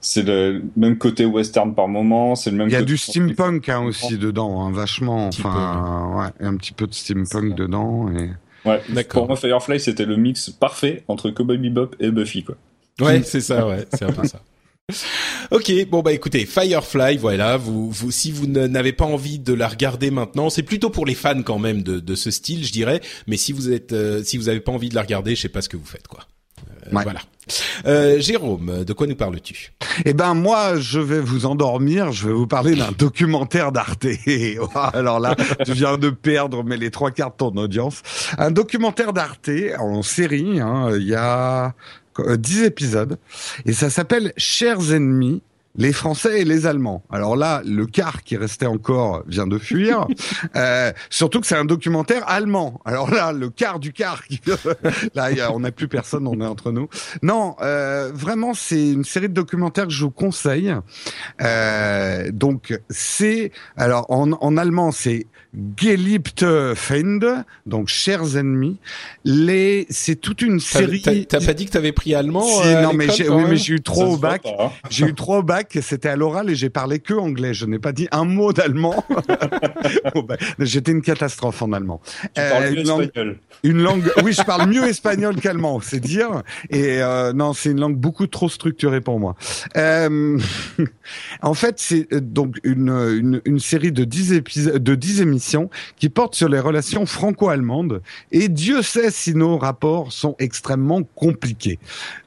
c'est 0.00 0.22
le 0.22 0.62
même 0.76 0.96
côté 0.96 1.24
western 1.24 1.74
par 1.74 1.88
moment, 1.88 2.36
c'est 2.36 2.52
le 2.52 2.56
même. 2.56 2.68
Il 2.68 2.72
y 2.72 2.76
a 2.76 2.82
du 2.82 2.96
steampunk 2.96 3.68
hein, 3.68 3.82
aussi 3.82 4.16
dedans, 4.16 4.62
hein, 4.62 4.70
vachement. 4.70 5.26
Enfin, 5.26 6.12
ouais, 6.16 6.46
un 6.46 6.56
petit 6.56 6.72
peu 6.72 6.86
de 6.86 6.94
steampunk 6.94 7.56
dedans 7.56 8.08
et. 8.16 8.30
Ouais, 8.66 9.04
Pour 9.04 9.26
moi, 9.26 9.36
Firefly, 9.36 9.80
c'était 9.80 10.04
le 10.04 10.16
mix 10.16 10.50
parfait 10.50 11.04
entre 11.08 11.30
Cowboy 11.30 11.58
Bebop 11.58 11.90
et 12.00 12.10
Buffy, 12.10 12.44
quoi. 12.44 12.56
Ouais, 13.00 13.22
c'est 13.22 13.40
ça, 13.40 13.66
ouais, 13.66 13.86
c'est 13.92 14.04
un 14.04 14.12
peu 14.12 14.26
ça. 14.26 14.40
Ok, 15.50 15.72
bon 15.88 16.00
bah 16.00 16.12
écoutez, 16.12 16.46
Firefly, 16.46 17.16
voilà, 17.16 17.56
vous, 17.56 17.90
vous 17.90 18.10
si 18.12 18.30
vous 18.30 18.46
n'avez 18.46 18.92
pas 18.92 19.04
envie 19.04 19.38
de 19.38 19.52
la 19.52 19.66
regarder 19.68 20.10
maintenant, 20.12 20.48
c'est 20.48 20.62
plutôt 20.62 20.90
pour 20.90 21.06
les 21.06 21.14
fans 21.14 21.42
quand 21.42 21.58
même 21.58 21.82
de, 21.82 21.98
de 21.98 22.14
ce 22.14 22.30
style, 22.30 22.64
je 22.64 22.72
dirais. 22.72 23.00
Mais 23.26 23.36
si 23.36 23.52
vous 23.52 23.72
êtes, 23.72 23.92
euh, 23.92 24.22
si 24.22 24.38
vous 24.38 24.48
avez 24.48 24.60
pas 24.60 24.72
envie 24.72 24.88
de 24.88 24.94
la 24.94 25.02
regarder, 25.02 25.34
je 25.34 25.42
sais 25.42 25.48
pas 25.48 25.62
ce 25.62 25.68
que 25.68 25.76
vous 25.76 25.84
faites, 25.86 26.06
quoi. 26.06 26.20
Euh, 26.86 26.88
voilà. 26.92 27.20
Euh, 27.86 28.18
Jérôme, 28.20 28.84
de 28.84 28.92
quoi 28.92 29.06
nous 29.06 29.14
parles-tu? 29.14 29.72
Eh 30.04 30.12
ben 30.14 30.34
moi, 30.34 30.76
je 30.76 30.98
vais 30.98 31.20
vous 31.20 31.46
endormir. 31.46 32.12
Je 32.12 32.28
vais 32.28 32.34
vous 32.34 32.46
parler 32.46 32.74
d'un 32.74 32.90
documentaire 32.90 33.72
d'Arte. 33.72 34.06
Alors 34.92 35.20
là, 35.20 35.36
tu 35.64 35.72
viens 35.72 35.96
de 35.96 36.10
perdre 36.10 36.64
mais 36.64 36.76
les 36.76 36.90
trois 36.90 37.10
quarts 37.10 37.30
de 37.30 37.36
ton 37.36 37.56
audience. 37.56 38.02
Un 38.38 38.50
documentaire 38.50 39.12
d'Arte 39.12 39.50
en 39.78 40.02
série. 40.02 40.60
Hein, 40.60 40.90
il 40.96 41.06
y 41.06 41.14
a 41.14 41.74
euh, 42.20 42.36
dix 42.36 42.62
épisodes 42.62 43.18
et 43.64 43.72
ça 43.72 43.90
s'appelle 43.90 44.32
Chers 44.36 44.92
ennemis 44.92 45.42
les 45.76 45.92
Français 45.92 46.40
et 46.40 46.44
les 46.44 46.66
Allemands. 46.66 47.04
Alors 47.10 47.36
là, 47.36 47.62
le 47.64 47.86
quart 47.86 48.22
qui 48.22 48.36
restait 48.36 48.66
encore 48.66 49.22
vient 49.26 49.46
de 49.46 49.58
fuir. 49.58 50.06
euh, 50.56 50.92
surtout 51.10 51.40
que 51.40 51.46
c'est 51.46 51.56
un 51.56 51.64
documentaire 51.64 52.28
allemand. 52.28 52.80
Alors 52.84 53.10
là, 53.10 53.32
le 53.32 53.50
quart 53.50 53.78
du 53.78 53.92
quart, 53.92 54.24
qui... 54.24 54.40
là, 55.14 55.30
y 55.30 55.40
a, 55.40 55.52
on 55.52 55.60
n'a 55.60 55.72
plus 55.72 55.88
personne, 55.88 56.26
on 56.26 56.40
est 56.40 56.46
entre 56.46 56.72
nous. 56.72 56.88
Non, 57.22 57.56
euh, 57.60 58.10
vraiment, 58.12 58.54
c'est 58.54 58.90
une 58.90 59.04
série 59.04 59.28
de 59.28 59.34
documentaires 59.34 59.86
que 59.86 59.92
je 59.92 60.04
vous 60.04 60.10
conseille. 60.10 60.74
Euh, 61.42 62.30
donc 62.32 62.78
c'est, 62.88 63.52
alors 63.76 64.06
en, 64.10 64.32
en 64.32 64.56
allemand, 64.56 64.92
c'est 64.92 65.26
Geliebte 65.76 66.74
Feinde, 66.74 67.44
donc 67.64 67.88
chers 67.88 68.36
ennemis. 68.36 68.76
Les, 69.24 69.86
c'est 69.88 70.16
toute 70.16 70.42
une 70.42 70.60
série. 70.60 71.00
T'as 71.26 71.40
pas 71.40 71.54
dit 71.54 71.64
que 71.64 71.70
t'avais 71.70 71.92
pris 71.92 72.14
allemand 72.14 72.46
euh, 72.64 72.82
Non, 72.82 72.92
mais 72.92 73.08
j'ai, 73.10 73.28
oui, 73.28 73.44
mais 73.48 73.56
j'ai 73.56 73.74
eu 73.74 73.80
trop 73.80 74.14
au 74.14 74.16
bac. 74.18 74.42
Hein. 74.44 74.70
J'ai 74.90 75.06
eu 75.06 75.14
trop 75.14 75.38
au 75.38 75.42
bac. 75.42 75.78
C'était 75.80 76.08
à 76.08 76.16
l'oral 76.16 76.50
et 76.50 76.54
j'ai 76.54 76.70
parlé 76.70 76.98
que 76.98 77.14
anglais. 77.14 77.54
Je 77.54 77.66
n'ai 77.66 77.78
pas 77.78 77.92
dit 77.92 78.08
un 78.12 78.24
mot 78.24 78.52
d'allemand. 78.52 79.04
J'étais 80.58 80.92
une 80.92 81.02
catastrophe 81.02 81.62
en 81.62 81.72
allemand. 81.72 82.00
Tu 82.22 82.40
euh, 82.40 82.50
parles 82.50 82.64
mieux 82.70 82.80
une, 82.80 82.86
langue, 82.86 83.02
espagnol. 83.02 83.38
une 83.62 83.82
langue. 83.82 84.12
Oui, 84.22 84.32
je 84.32 84.42
parle 84.42 84.68
mieux 84.68 84.84
espagnol 84.84 85.36
qu'allemand, 85.36 85.80
c'est 85.80 86.00
dire. 86.00 86.42
Et 86.70 87.02
euh, 87.02 87.32
non, 87.32 87.52
c'est 87.52 87.70
une 87.70 87.80
langue 87.80 87.96
beaucoup 87.96 88.26
trop 88.26 88.48
structurée 88.48 89.00
pour 89.00 89.18
moi. 89.18 89.36
Euh, 89.76 90.38
en 91.42 91.54
fait, 91.54 91.76
c'est 91.78 92.12
donc 92.14 92.56
une, 92.62 92.90
une, 92.90 93.40
une 93.44 93.58
série 93.58 93.92
de 93.92 94.04
10 94.04 94.34
épisodes, 94.34 94.82
de 94.82 94.94
10 94.94 95.22
émissions 95.22 95.45
qui 95.96 96.08
porte 96.08 96.34
sur 96.34 96.48
les 96.48 96.60
relations 96.60 97.06
franco-allemandes 97.06 98.02
et 98.32 98.48
Dieu 98.48 98.82
sait 98.82 99.10
si 99.10 99.34
nos 99.34 99.58
rapports 99.58 100.12
sont 100.12 100.34
extrêmement 100.38 101.02
compliqués. 101.14 101.78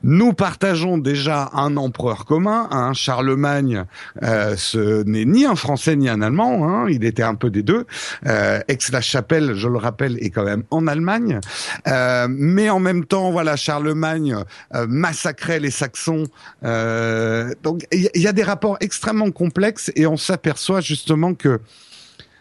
Nous 0.04 0.34
partageons 0.34 0.98
déjà 0.98 1.50
un 1.54 1.78
empereur 1.78 2.26
commun, 2.26 2.68
un 2.72 2.94
Charlemagne, 2.94 3.86
euh, 4.24 4.56
ce 4.58 5.04
n'est 5.04 5.26
ni 5.26 5.46
un 5.46 5.56
Français 5.56 5.96
ni 5.96 6.10
un 6.10 6.22
Allemand, 6.22 6.68
hein, 6.68 6.88
il 6.90 7.04
était 7.04 7.24
un 7.24 7.36
peu 7.36 7.50
des 7.50 7.64
deux. 7.64 7.86
Euh, 8.26 8.60
Aix-la-Chapelle, 8.68 9.54
je 9.56 9.68
le 9.68 9.78
rappelle, 9.78 10.18
est 10.24 10.30
quand 10.30 10.44
même 10.44 10.64
en 10.72 10.88
Allemagne, 10.88 11.40
euh, 11.88 12.28
mais 12.30 12.70
en 12.70 12.80
même 12.80 13.06
temps, 13.06 13.32
voilà, 13.32 13.56
Charlemagne 13.56 14.36
euh, 14.76 14.86
massacrait 14.88 15.60
les 15.60 15.72
Saxons. 15.72 16.26
Euh, 16.64 17.54
donc 17.64 17.86
il 17.92 18.10
y 18.16 18.28
a 18.28 18.34
des 18.34 18.44
rapports 18.44 18.78
extrêmement 18.80 19.32
complexes 19.32 19.92
et 19.96 20.06
on 20.06 20.18
s'aperçoit 20.18 20.82
justement 20.82 21.34
que 21.34 21.60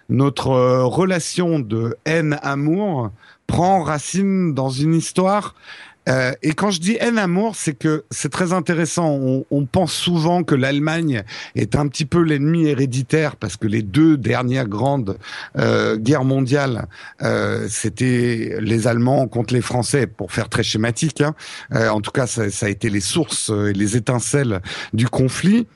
notre 0.09 0.50
euh, 0.50 0.85
relation 0.85 1.59
de 1.59 1.97
haine-amour 2.05 3.11
prend 3.47 3.83
racine 3.83 4.55
dans 4.55 4.71
une 4.71 4.95
histoire. 4.95 5.55
Euh, 6.09 6.33
et 6.43 6.53
quand 6.53 6.71
je 6.71 6.81
dis 6.81 6.97
haine-amour, 7.00 7.55
c'est 7.55 7.75
que 7.75 8.05
c'est 8.11 8.31
très 8.31 8.53
intéressant. 8.53 9.11
On, 9.11 9.45
on, 9.50 9.67
pense 9.67 9.93
souvent 9.93 10.43
que 10.43 10.55
l'Allemagne 10.55 11.23
est 11.55 11.77
un 11.77 11.87
petit 11.88 12.07
peu 12.07 12.23
l'ennemi 12.23 12.67
héréditaire 12.67 13.37
parce 13.37 13.57
que 13.57 13.67
les 13.67 13.83
deux 13.83 14.17
dernières 14.17 14.69
grandes 14.69 15.19
euh, 15.59 15.97
guerres 15.97 16.25
mondiales, 16.25 16.87
euh, 17.23 17.67
c'était 17.69 18.57
les 18.61 18.87
Allemands 18.87 19.29
contre 19.29 19.53
les 19.53 19.61
Français, 19.61 20.07
pour 20.07 20.33
faire 20.33 20.49
très 20.49 20.62
schématique. 20.62 21.21
Hein. 21.21 21.35
Euh, 21.75 21.91
en 21.91 22.00
tout 22.00 22.11
cas, 22.11 22.27
ça, 22.27 22.50
ça, 22.50 22.67
a 22.67 22.69
été 22.71 22.88
les 22.88 23.00
sources 23.00 23.50
et 23.50 23.73
les 23.75 23.97
étincelles 23.97 24.62
du 24.95 25.09
conflit. 25.09 25.67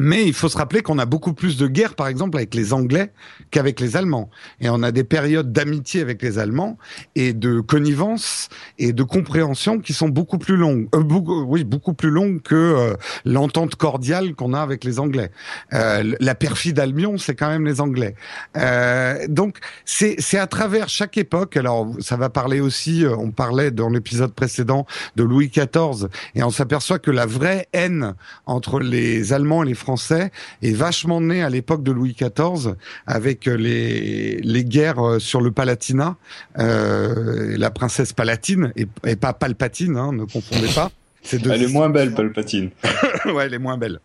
Mais 0.00 0.26
il 0.26 0.34
faut 0.34 0.48
se 0.48 0.56
rappeler 0.56 0.82
qu'on 0.82 0.98
a 0.98 1.06
beaucoup 1.06 1.32
plus 1.32 1.56
de 1.56 1.66
guerres, 1.66 1.94
par 1.94 2.08
exemple, 2.08 2.36
avec 2.36 2.54
les 2.54 2.72
Anglais 2.72 3.12
qu'avec 3.50 3.80
les 3.80 3.96
Allemands. 3.96 4.30
Et 4.60 4.70
on 4.70 4.82
a 4.82 4.92
des 4.92 5.04
périodes 5.04 5.52
d'amitié 5.52 6.00
avec 6.00 6.22
les 6.22 6.38
Allemands 6.38 6.78
et 7.14 7.32
de 7.32 7.60
connivence 7.60 8.48
et 8.78 8.92
de 8.92 9.02
compréhension 9.02 9.78
qui 9.78 9.92
sont 9.92 10.08
beaucoup 10.08 10.38
plus 10.38 10.56
longues, 10.56 10.88
euh, 10.94 11.02
beaucoup, 11.02 11.42
oui, 11.42 11.64
beaucoup 11.64 11.94
plus 11.94 12.10
longues 12.10 12.42
que 12.42 12.54
euh, 12.54 12.94
l'entente 13.24 13.74
cordiale 13.76 14.34
qu'on 14.34 14.54
a 14.54 14.60
avec 14.60 14.84
les 14.84 15.00
Anglais. 15.00 15.30
Euh, 15.72 16.14
la 16.20 16.34
perfide 16.34 16.78
Albion, 16.78 17.18
c'est 17.18 17.34
quand 17.34 17.48
même 17.48 17.66
les 17.66 17.80
Anglais. 17.80 18.14
Euh, 18.56 19.26
donc, 19.28 19.58
c'est 19.84 20.38
à 20.38 20.46
travers 20.46 20.88
chaque 20.88 21.16
époque. 21.18 21.56
Alors, 21.56 21.88
ça 22.00 22.16
va 22.16 22.28
parler 22.28 22.60
aussi. 22.60 23.04
Euh, 23.04 23.16
on 23.16 23.30
parlait 23.30 23.70
dans 23.70 23.88
l'épisode 23.88 24.32
précédent 24.32 24.86
de 25.16 25.22
Louis 25.22 25.48
XIV, 25.48 26.08
et 26.34 26.42
on 26.42 26.50
s'aperçoit 26.50 26.98
que 26.98 27.10
la 27.10 27.26
vraie 27.26 27.66
haine 27.72 28.14
entre 28.46 28.80
les 28.80 29.32
Allemands 29.32 29.62
et 29.62 29.66
les 29.66 29.74
Français 29.74 29.87
français 29.88 30.30
est 30.62 30.74
vachement 30.74 31.22
né 31.22 31.42
à 31.42 31.48
l'époque 31.48 31.82
de 31.82 31.92
Louis 31.92 32.14
XIV 32.14 32.74
avec 33.06 33.46
les 33.46 34.38
les 34.42 34.64
guerres 34.64 35.16
sur 35.18 35.40
le 35.40 35.50
Palatinat, 35.50 36.16
euh, 36.58 37.56
la 37.56 37.70
princesse 37.70 38.12
Palatine 38.12 38.70
et, 38.76 38.86
et 39.06 39.16
pas 39.16 39.32
Palpatine, 39.32 39.96
hein, 39.96 40.12
ne 40.12 40.24
confondez 40.24 40.68
pas. 40.74 40.90
Elle 41.32 41.62
est 41.62 41.72
moins 41.72 41.88
belle, 41.88 42.12
Palpatine. 42.12 42.70
ouais, 43.24 43.46
elle 43.46 43.54
est 43.54 43.58
moins 43.58 43.78
belle. 43.78 43.98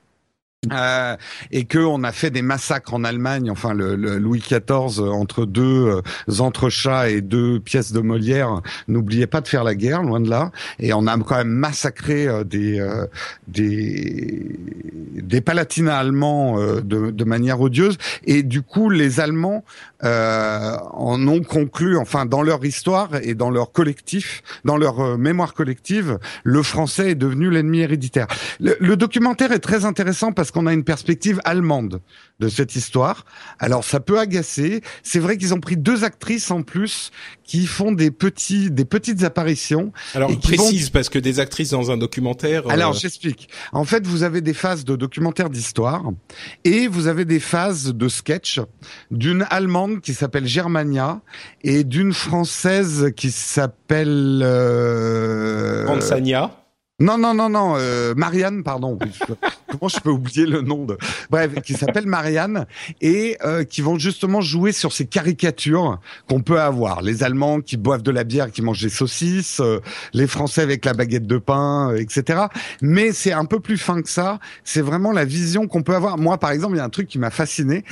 Euh, 0.71 1.17
et 1.51 1.65
que 1.65 1.79
on 1.79 2.03
a 2.03 2.11
fait 2.11 2.29
des 2.29 2.41
massacres 2.41 2.93
en 2.93 3.03
Allemagne, 3.03 3.51
enfin 3.51 3.73
le, 3.73 3.95
Louis 3.95 4.39
XIV 4.39 4.99
entre 4.99 5.45
deux 5.45 6.01
euh, 6.29 6.39
entrechats 6.39 7.09
et 7.09 7.21
deux 7.21 7.59
pièces 7.59 7.91
de 7.91 7.99
Molière. 7.99 8.61
N'oubliez 8.87 9.27
pas 9.27 9.41
de 9.41 9.47
faire 9.47 9.63
la 9.63 9.75
guerre, 9.75 10.03
loin 10.03 10.21
de 10.21 10.29
là. 10.29 10.51
Et 10.79 10.93
on 10.93 11.05
a 11.07 11.17
quand 11.17 11.35
même 11.35 11.49
massacré 11.49 12.27
euh, 12.27 12.43
des 12.43 12.79
euh, 12.79 13.05
des 13.47 14.57
des 15.15 15.41
Palatinats 15.41 15.97
allemands 15.97 16.57
de, 16.57 17.11
de 17.11 17.23
manière 17.23 17.59
odieuse. 17.61 17.97
Et 18.25 18.43
du 18.43 18.61
coup, 18.61 18.89
les 18.89 19.19
Allemands 19.19 19.63
en 20.03 21.27
ont 21.27 21.41
conclu, 21.41 21.97
enfin 21.97 22.25
dans 22.25 22.41
leur 22.41 22.65
histoire 22.65 23.09
et 23.21 23.35
dans 23.35 23.49
leur 23.49 23.71
collectif, 23.71 24.43
dans 24.65 24.77
leur 24.77 25.17
mémoire 25.17 25.53
collective, 25.53 26.19
le 26.43 26.61
français 26.63 27.11
est 27.11 27.15
devenu 27.15 27.49
l'ennemi 27.49 27.79
héréditaire. 27.79 28.27
Le, 28.59 28.75
le 28.79 28.97
documentaire 28.97 29.51
est 29.51 29.59
très 29.59 29.85
intéressant 29.85 30.31
parce 30.31 30.51
qu'on 30.51 30.67
a 30.67 30.73
une 30.73 30.83
perspective 30.83 31.39
allemande 31.45 32.01
de 32.39 32.49
cette 32.49 32.75
histoire. 32.75 33.25
Alors 33.59 33.83
ça 33.83 33.99
peut 33.99 34.19
agacer. 34.19 34.81
C'est 35.03 35.19
vrai 35.19 35.37
qu'ils 35.37 35.53
ont 35.53 35.59
pris 35.59 35.77
deux 35.77 36.03
actrices 36.03 36.51
en 36.51 36.63
plus 36.63 37.11
qui 37.43 37.65
font 37.67 37.91
des 37.91 38.11
petits, 38.11 38.71
des 38.71 38.85
petites 38.85 39.23
apparitions. 39.23 39.91
Alors 40.15 40.31
précise 40.39 40.89
parce 40.89 41.09
que 41.09 41.19
des 41.19 41.39
actrices 41.39 41.71
dans 41.71 41.91
un 41.91 41.97
documentaire. 41.97 42.69
Alors 42.69 42.91
euh, 42.91 42.97
j'explique. 42.97 43.49
En 43.71 43.83
fait, 43.83 44.05
vous 44.07 44.23
avez 44.23 44.41
des 44.41 44.53
phases 44.53 44.85
de 44.85 44.95
documentaire 44.95 45.49
d'histoire 45.49 46.03
et 46.63 46.87
vous 46.87 47.07
avez 47.07 47.25
des 47.25 47.39
phases 47.39 47.93
de 47.93 48.07
sketch 48.07 48.59
d'une 49.11 49.45
allemande 49.49 50.01
qui 50.01 50.13
s'appelle 50.13 50.47
Germania 50.47 51.21
et 51.63 51.83
d'une 51.83 52.13
française 52.13 53.11
qui 53.15 53.31
s'appelle 53.31 54.41
euh... 54.43 55.85
Non, 56.99 57.17
non, 57.17 57.33
non, 57.33 57.49
non, 57.49 57.73
euh, 57.75 58.13
Marianne, 58.13 58.61
pardon. 58.61 58.99
Comment 59.67 59.87
je 59.87 59.99
peux 59.99 60.11
oublier 60.11 60.45
le 60.45 60.61
nom 60.61 60.85
de... 60.85 60.95
Bref, 61.31 61.59
qui 61.63 61.73
s'appelle 61.73 62.05
Marianne 62.05 62.67
et 63.01 63.35
euh, 63.43 63.63
qui 63.63 63.81
vont 63.81 63.97
justement 63.97 64.41
jouer 64.41 64.71
sur 64.71 64.93
ces 64.93 65.07
caricatures 65.07 65.99
qu'on 66.29 66.41
peut 66.41 66.61
avoir. 66.61 67.01
Les 67.01 67.23
Allemands 67.23 67.61
qui 67.61 67.77
boivent 67.77 68.03
de 68.03 68.11
la 68.11 68.23
bière, 68.23 68.51
qui 68.51 68.61
mangent 68.61 68.83
des 68.83 68.89
saucisses, 68.89 69.59
euh, 69.59 69.79
les 70.13 70.27
Français 70.27 70.61
avec 70.61 70.85
la 70.85 70.93
baguette 70.93 71.25
de 71.25 71.39
pain, 71.39 71.89
euh, 71.91 71.97
etc. 71.97 72.43
Mais 72.83 73.11
c'est 73.11 73.33
un 73.33 73.45
peu 73.45 73.59
plus 73.59 73.79
fin 73.79 74.03
que 74.03 74.09
ça. 74.09 74.39
C'est 74.63 74.81
vraiment 74.81 75.11
la 75.11 75.25
vision 75.25 75.67
qu'on 75.67 75.81
peut 75.81 75.95
avoir. 75.95 76.19
Moi, 76.19 76.37
par 76.37 76.51
exemple, 76.51 76.75
il 76.75 76.77
y 76.77 76.81
a 76.81 76.85
un 76.85 76.89
truc 76.89 77.07
qui 77.07 77.17
m'a 77.17 77.31
fasciné 77.31 77.83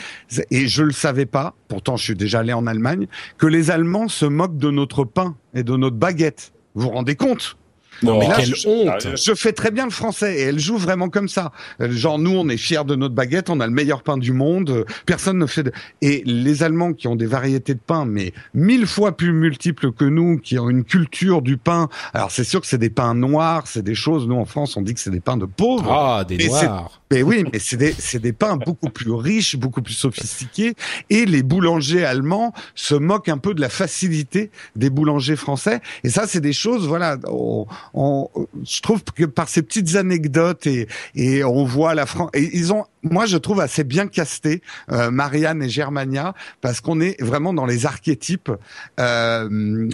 et 0.51 0.67
je 0.67 0.83
le 0.83 0.91
savais 0.91 1.25
pas. 1.25 1.55
Pourtant, 1.69 1.97
je 1.97 2.03
suis 2.03 2.15
déjà 2.15 2.41
allé 2.41 2.53
en 2.53 2.67
Allemagne 2.67 3.07
que 3.39 3.47
les 3.47 3.71
Allemands 3.71 4.09
se 4.09 4.27
moquent 4.27 4.57
de 4.57 4.69
notre 4.69 5.05
pain 5.05 5.35
et 5.55 5.63
de 5.63 5.75
notre 5.75 5.97
baguette. 5.97 6.53
Vous 6.75 6.83
vous 6.83 6.89
rendez 6.89 7.15
compte? 7.15 7.57
Non, 8.03 8.19
mais 8.19 8.27
quelle 8.35 8.55
je, 8.55 8.67
honte 8.67 9.07
Je 9.15 9.33
fais 9.33 9.53
très 9.53 9.71
bien 9.71 9.85
le 9.85 9.91
français 9.91 10.35
et 10.35 10.41
elle 10.41 10.59
joue 10.59 10.77
vraiment 10.77 11.09
comme 11.09 11.27
ça. 11.27 11.51
Genre 11.79 12.19
nous, 12.19 12.31
on 12.31 12.49
est 12.49 12.57
fiers 12.57 12.83
de 12.85 12.95
notre 12.95 13.15
baguette, 13.15 13.49
on 13.49 13.59
a 13.59 13.67
le 13.67 13.73
meilleur 13.73 14.03
pain 14.03 14.17
du 14.17 14.33
monde. 14.33 14.85
Personne 15.05 15.37
ne 15.37 15.45
fait. 15.45 15.63
De... 15.63 15.71
Et 16.01 16.23
les 16.25 16.63
Allemands 16.63 16.93
qui 16.93 17.07
ont 17.07 17.15
des 17.15 17.25
variétés 17.25 17.73
de 17.73 17.79
pain, 17.79 18.05
mais 18.05 18.33
mille 18.53 18.87
fois 18.87 19.15
plus 19.15 19.33
multiples 19.33 19.91
que 19.91 20.05
nous, 20.05 20.37
qui 20.37 20.57
ont 20.57 20.69
une 20.69 20.83
culture 20.83 21.41
du 21.41 21.57
pain. 21.57 21.89
Alors 22.13 22.31
c'est 22.31 22.43
sûr 22.43 22.61
que 22.61 22.67
c'est 22.67 22.77
des 22.77 22.89
pains 22.89 23.13
noirs, 23.13 23.67
c'est 23.67 23.83
des 23.83 23.95
choses. 23.95 24.27
Nous 24.27 24.35
en 24.35 24.45
France, 24.45 24.77
on 24.77 24.81
dit 24.81 24.93
que 24.93 24.99
c'est 24.99 25.11
des 25.11 25.19
pains 25.19 25.37
de 25.37 25.45
pauvres. 25.45 25.91
Ah, 25.91 26.23
des 26.23 26.37
noirs. 26.47 27.01
Mais 27.11 27.23
oui, 27.23 27.43
mais 27.51 27.59
c'est 27.59 27.77
des, 27.77 27.93
c'est 27.97 28.19
des 28.19 28.31
pains 28.31 28.55
beaucoup 28.55 28.89
plus 28.89 29.11
riches, 29.11 29.57
beaucoup 29.57 29.81
plus 29.81 29.93
sophistiqués. 29.93 30.75
Et 31.09 31.25
les 31.25 31.43
boulangers 31.43 32.05
allemands 32.05 32.53
se 32.73 32.95
moquent 32.95 33.29
un 33.29 33.37
peu 33.37 33.53
de 33.53 33.59
la 33.59 33.67
facilité 33.67 34.49
des 34.77 34.89
boulangers 34.89 35.35
français. 35.35 35.81
Et 36.05 36.09
ça, 36.09 36.25
c'est 36.25 36.39
des 36.39 36.53
choses, 36.53 36.87
voilà, 36.87 37.17
on, 37.27 37.65
on, 37.93 38.29
je 38.63 38.81
trouve 38.81 39.03
que 39.03 39.25
par 39.25 39.49
ces 39.49 39.61
petites 39.61 39.95
anecdotes 39.95 40.67
et, 40.67 40.87
et 41.15 41.43
on 41.43 41.63
voit 41.65 41.95
la 41.95 42.05
France, 42.05 42.31
ils 42.33 42.73
ont 42.73 42.85
moi, 43.03 43.25
je 43.25 43.37
trouve 43.37 43.59
assez 43.59 43.83
bien 43.83 44.07
casté 44.07 44.61
euh, 44.91 45.09
Marianne 45.09 45.63
et 45.63 45.69
Germania 45.69 46.33
parce 46.61 46.81
qu'on 46.81 46.99
est 47.01 47.21
vraiment 47.21 47.53
dans 47.53 47.65
les 47.65 47.85
archétypes 47.85 48.51
euh, 48.99 49.47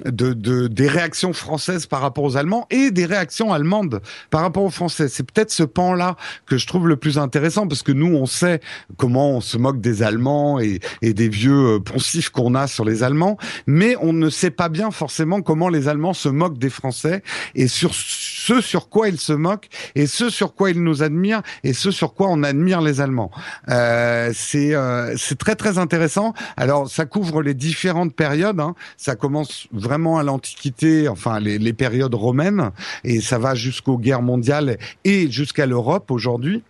de, 0.05 0.33
de, 0.33 0.67
des 0.67 0.87
réactions 0.87 1.33
françaises 1.33 1.85
par 1.85 2.01
rapport 2.01 2.25
aux 2.25 2.37
Allemands 2.37 2.67
et 2.69 2.91
des 2.91 3.05
réactions 3.05 3.53
allemandes 3.53 4.01
par 4.29 4.41
rapport 4.41 4.63
aux 4.63 4.69
Français. 4.69 5.08
C'est 5.08 5.23
peut-être 5.23 5.51
ce 5.51 5.63
pan-là 5.63 6.17
que 6.45 6.58
je 6.58 6.67
trouve 6.67 6.88
le 6.88 6.97
plus 6.97 7.17
intéressant 7.17 7.67
parce 7.67 7.82
que 7.82 7.91
nous, 7.91 8.13
on 8.13 8.25
sait 8.25 8.60
comment 8.97 9.32
on 9.32 9.41
se 9.41 9.58
moque 9.58 9.79
des 9.79 10.03
Allemands 10.03 10.60
et, 10.60 10.79
et 11.01 11.13
des 11.13 11.29
vieux 11.29 11.75
euh, 11.75 11.79
poncifs 11.79 12.29
qu'on 12.29 12.55
a 12.55 12.67
sur 12.67 12.84
les 12.84 13.03
Allemands, 13.03 13.38
mais 13.67 13.95
on 14.01 14.12
ne 14.12 14.29
sait 14.29 14.51
pas 14.51 14.69
bien 14.69 14.91
forcément 14.91 15.41
comment 15.41 15.69
les 15.69 15.88
Allemands 15.88 16.13
se 16.13 16.29
moquent 16.29 16.58
des 16.58 16.69
Français 16.69 17.23
et 17.55 17.67
sur 17.67 17.93
ce 17.93 18.62
sur 18.62 18.89
quoi 18.89 19.08
ils 19.08 19.19
se 19.19 19.34
moquent 19.34 19.69
et 19.95 20.08
ce 20.08 20.29
sur 20.29 20.55
quoi 20.55 20.71
ils 20.71 20.82
nous 20.82 21.03
admirent 21.03 21.41
et 21.63 21.73
ce 21.73 21.91
sur 21.91 22.13
quoi 22.13 22.27
on 22.29 22.43
admire 22.43 22.82
les 22.82 22.96
Allemands. 23.01 23.31
Euh, 23.69 24.31
c'est 24.33 24.73
euh, 24.73 25.15
c'est 25.17 25.38
très 25.38 25.55
très 25.55 25.77
intéressant. 25.77 26.33
Alors 26.55 26.89
ça 26.89 27.05
couvre 27.05 27.41
les 27.41 27.53
différentes 27.53 28.15
périodes. 28.15 28.60
Hein. 28.60 28.75
Ça 28.97 29.15
commence 29.15 29.67
vraiment 29.71 30.17
à 30.17 30.23
l'Antiquité, 30.23 31.07
enfin 31.07 31.39
les 31.39 31.73
périodes 31.73 32.15
romaines, 32.15 32.71
et 33.03 33.21
ça 33.21 33.38
va 33.38 33.55
jusqu'aux 33.55 33.97
guerres 33.97 34.21
mondiales 34.21 34.77
et 35.03 35.29
jusqu'à 35.31 35.65
l'Europe 35.65 36.12
aujourd'hui 36.12 36.63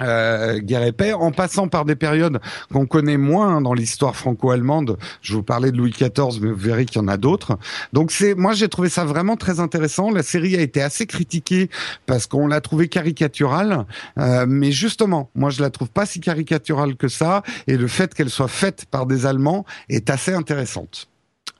euh, 0.00 0.58
guerre 0.58 0.84
et 0.84 0.92
paix, 0.92 1.12
en 1.12 1.32
passant 1.32 1.68
par 1.68 1.84
des 1.84 1.96
périodes 1.96 2.40
qu'on 2.72 2.86
connaît 2.86 3.16
moins 3.16 3.60
dans 3.60 3.74
l'histoire 3.74 4.16
franco-allemande. 4.16 4.98
Je 5.22 5.34
vous 5.34 5.42
parlais 5.42 5.72
de 5.72 5.76
Louis 5.76 5.90
XIV, 5.90 6.40
mais 6.40 6.50
vous 6.50 6.56
verrez 6.56 6.86
qu'il 6.86 7.00
y 7.00 7.04
en 7.04 7.08
a 7.08 7.16
d'autres. 7.16 7.58
Donc 7.92 8.10
c'est, 8.10 8.34
moi 8.34 8.52
j'ai 8.52 8.68
trouvé 8.68 8.88
ça 8.88 9.04
vraiment 9.04 9.36
très 9.36 9.60
intéressant. 9.60 10.10
La 10.10 10.22
série 10.22 10.56
a 10.56 10.60
été 10.60 10.82
assez 10.82 11.06
critiquée 11.06 11.70
parce 12.06 12.26
qu'on 12.26 12.46
l'a 12.46 12.60
trouvée 12.60 12.88
caricaturale, 12.88 13.86
euh, 14.18 14.46
mais 14.48 14.72
justement, 14.72 15.30
moi 15.34 15.50
je 15.50 15.60
la 15.62 15.70
trouve 15.70 15.90
pas 15.90 16.06
si 16.06 16.20
caricaturale 16.20 16.96
que 16.96 17.08
ça, 17.08 17.42
et 17.66 17.76
le 17.76 17.88
fait 17.88 18.14
qu'elle 18.14 18.30
soit 18.30 18.48
faite 18.48 18.86
par 18.90 19.06
des 19.06 19.26
Allemands 19.26 19.64
est 19.88 20.10
assez 20.10 20.32
intéressante. 20.32 21.08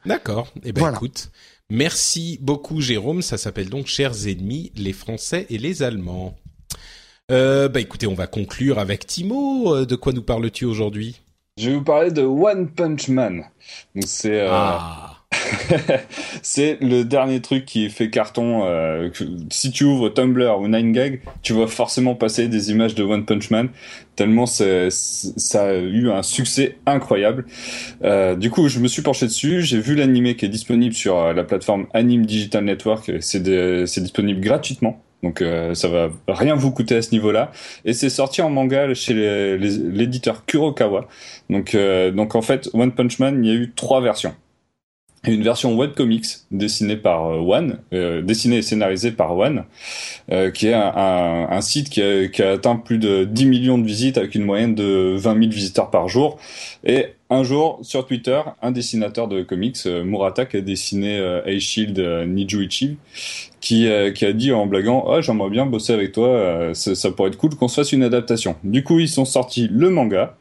D'accord. 0.07 0.53
Eh 0.64 0.72
ben 0.72 0.92
écoute. 0.92 1.31
Merci 1.72 2.37
beaucoup 2.42 2.81
Jérôme, 2.81 3.22
ça 3.22 3.38
s'appelle 3.38 3.68
donc 3.68 3.87
Chers 3.87 4.26
ennemis, 4.26 4.72
les 4.74 4.92
Français 4.92 5.46
et 5.50 5.59
les 5.59 5.85
Allemands. 5.85 6.37
Euh, 7.30 7.68
bah 7.68 7.80
écoutez, 7.80 8.06
on 8.06 8.14
va 8.14 8.26
conclure 8.26 8.78
avec 8.78 9.06
Timo. 9.06 9.74
Euh, 9.74 9.86
de 9.86 9.94
quoi 9.94 10.12
nous 10.12 10.22
parles-tu 10.22 10.64
aujourd'hui? 10.64 11.20
Je 11.58 11.70
vais 11.70 11.76
vous 11.76 11.84
parler 11.84 12.10
de 12.10 12.22
One 12.22 12.68
Punch 12.68 13.08
Man. 13.08 13.44
c'est 14.00 14.40
euh... 14.40 14.48
ah. 14.50 15.16
c'est 16.42 16.78
le 16.80 17.04
dernier 17.04 17.40
truc 17.40 17.64
qui 17.64 17.88
fait 17.88 18.10
carton. 18.10 18.64
Euh, 18.64 19.10
si 19.50 19.70
tu 19.70 19.84
ouvres 19.84 20.08
Tumblr 20.08 20.58
ou 20.60 20.66
9gag, 20.68 21.20
tu 21.42 21.52
vas 21.52 21.68
forcément 21.68 22.16
passer 22.16 22.48
des 22.48 22.72
images 22.72 22.96
de 22.96 23.04
One 23.04 23.24
Punch 23.24 23.50
Man, 23.50 23.68
tellement 24.16 24.46
ça 24.46 24.64
a 24.64 25.74
eu 25.74 26.10
un 26.10 26.22
succès 26.22 26.78
incroyable. 26.84 27.46
Euh, 28.02 28.34
du 28.34 28.50
coup, 28.50 28.68
je 28.68 28.80
me 28.80 28.88
suis 28.88 29.02
penché 29.02 29.26
dessus, 29.26 29.62
j'ai 29.62 29.80
vu 29.80 29.94
l'animé 29.94 30.34
qui 30.34 30.46
est 30.46 30.50
disponible 30.50 30.94
sur 30.94 31.32
la 31.32 31.44
plateforme 31.44 31.86
Anime 31.94 32.26
Digital 32.26 32.64
Network, 32.64 33.12
c'est 33.20 33.42
disponible 33.42 34.40
gratuitement. 34.40 35.00
Donc 35.22 35.42
euh, 35.42 35.74
ça 35.74 35.88
va 35.88 36.11
rien 36.28 36.54
vous 36.54 36.70
coûter 36.70 36.96
à 36.96 37.02
ce 37.02 37.12
niveau-là. 37.12 37.52
Et 37.85 37.92
c'est 37.92 38.11
sorti 38.11 38.42
en 38.42 38.50
manga 38.50 38.92
chez 38.94 39.14
l'éditeur 39.59 40.44
Kurokawa. 40.46 41.06
Donc, 41.48 41.74
euh, 41.74 42.11
donc 42.11 42.35
en 42.35 42.42
fait, 42.42 42.70
One 42.72 42.92
Punch 42.92 43.18
Man, 43.18 43.44
il 43.44 43.50
y 43.50 43.52
a 43.52 43.59
eu 43.59 43.72
trois 43.74 44.00
versions 44.00 44.35
une 45.24 45.42
version 45.42 45.76
webcomics 45.76 46.26
dessinée 46.50 46.96
par 46.96 47.26
euh, 47.26 47.38
One, 47.38 47.78
euh, 47.92 48.22
dessinée 48.22 48.59
et 48.59 48.62
scénarisée 48.62 49.12
par 49.12 49.37
One, 49.37 49.64
euh, 50.33 50.50
qui 50.50 50.68
est 50.68 50.74
un, 50.74 51.61
site 51.61 51.90
qui 51.90 52.02
a, 52.02 52.28
qui 52.28 52.42
a, 52.42 52.52
atteint 52.52 52.76
plus 52.76 52.98
de 52.98 53.24
10 53.24 53.46
millions 53.46 53.78
de 53.78 53.87
visites 53.87 54.16
avec 54.16 54.35
une 54.35 54.44
moyenne 54.44 54.74
de 54.74 55.14
20 55.16 55.38
000 55.38 55.50
visiteurs 55.50 55.90
par 55.90 56.09
jour. 56.09 56.38
Et 56.85 57.09
un 57.30 57.42
jour, 57.42 57.78
sur 57.82 58.06
Twitter, 58.06 58.40
un 58.60 58.72
dessinateur 58.72 59.28
de 59.28 59.42
comics, 59.42 59.78
euh, 59.86 60.04
Murata, 60.04 60.46
qui 60.46 60.56
a 60.56 60.60
dessiné 60.60 61.18
euh, 61.18 61.42
A-Shield 61.44 61.98
Nijuichi, 62.28 62.98
qui, 63.60 63.88
qui 64.14 64.24
a 64.26 64.32
dit 64.32 64.52
en 64.52 64.66
blaguant 64.66 65.06
«Ah, 65.10 65.20
j'aimerais 65.20 65.50
bien 65.50 65.66
bosser 65.66 65.92
avec 65.92 66.12
toi, 66.12 66.70
ça, 66.74 66.94
ça 66.94 67.10
pourrait 67.10 67.28
être 67.28 67.36
cool 67.36 67.54
qu'on 67.54 67.68
se 67.68 67.80
fasse 67.80 67.92
une 67.92 68.02
adaptation.» 68.02 68.56
Du 68.64 68.82
coup, 68.82 68.98
ils 68.98 69.08
sont 69.08 69.24
sortis 69.24 69.68
le 69.70 69.90
manga, 69.90 70.36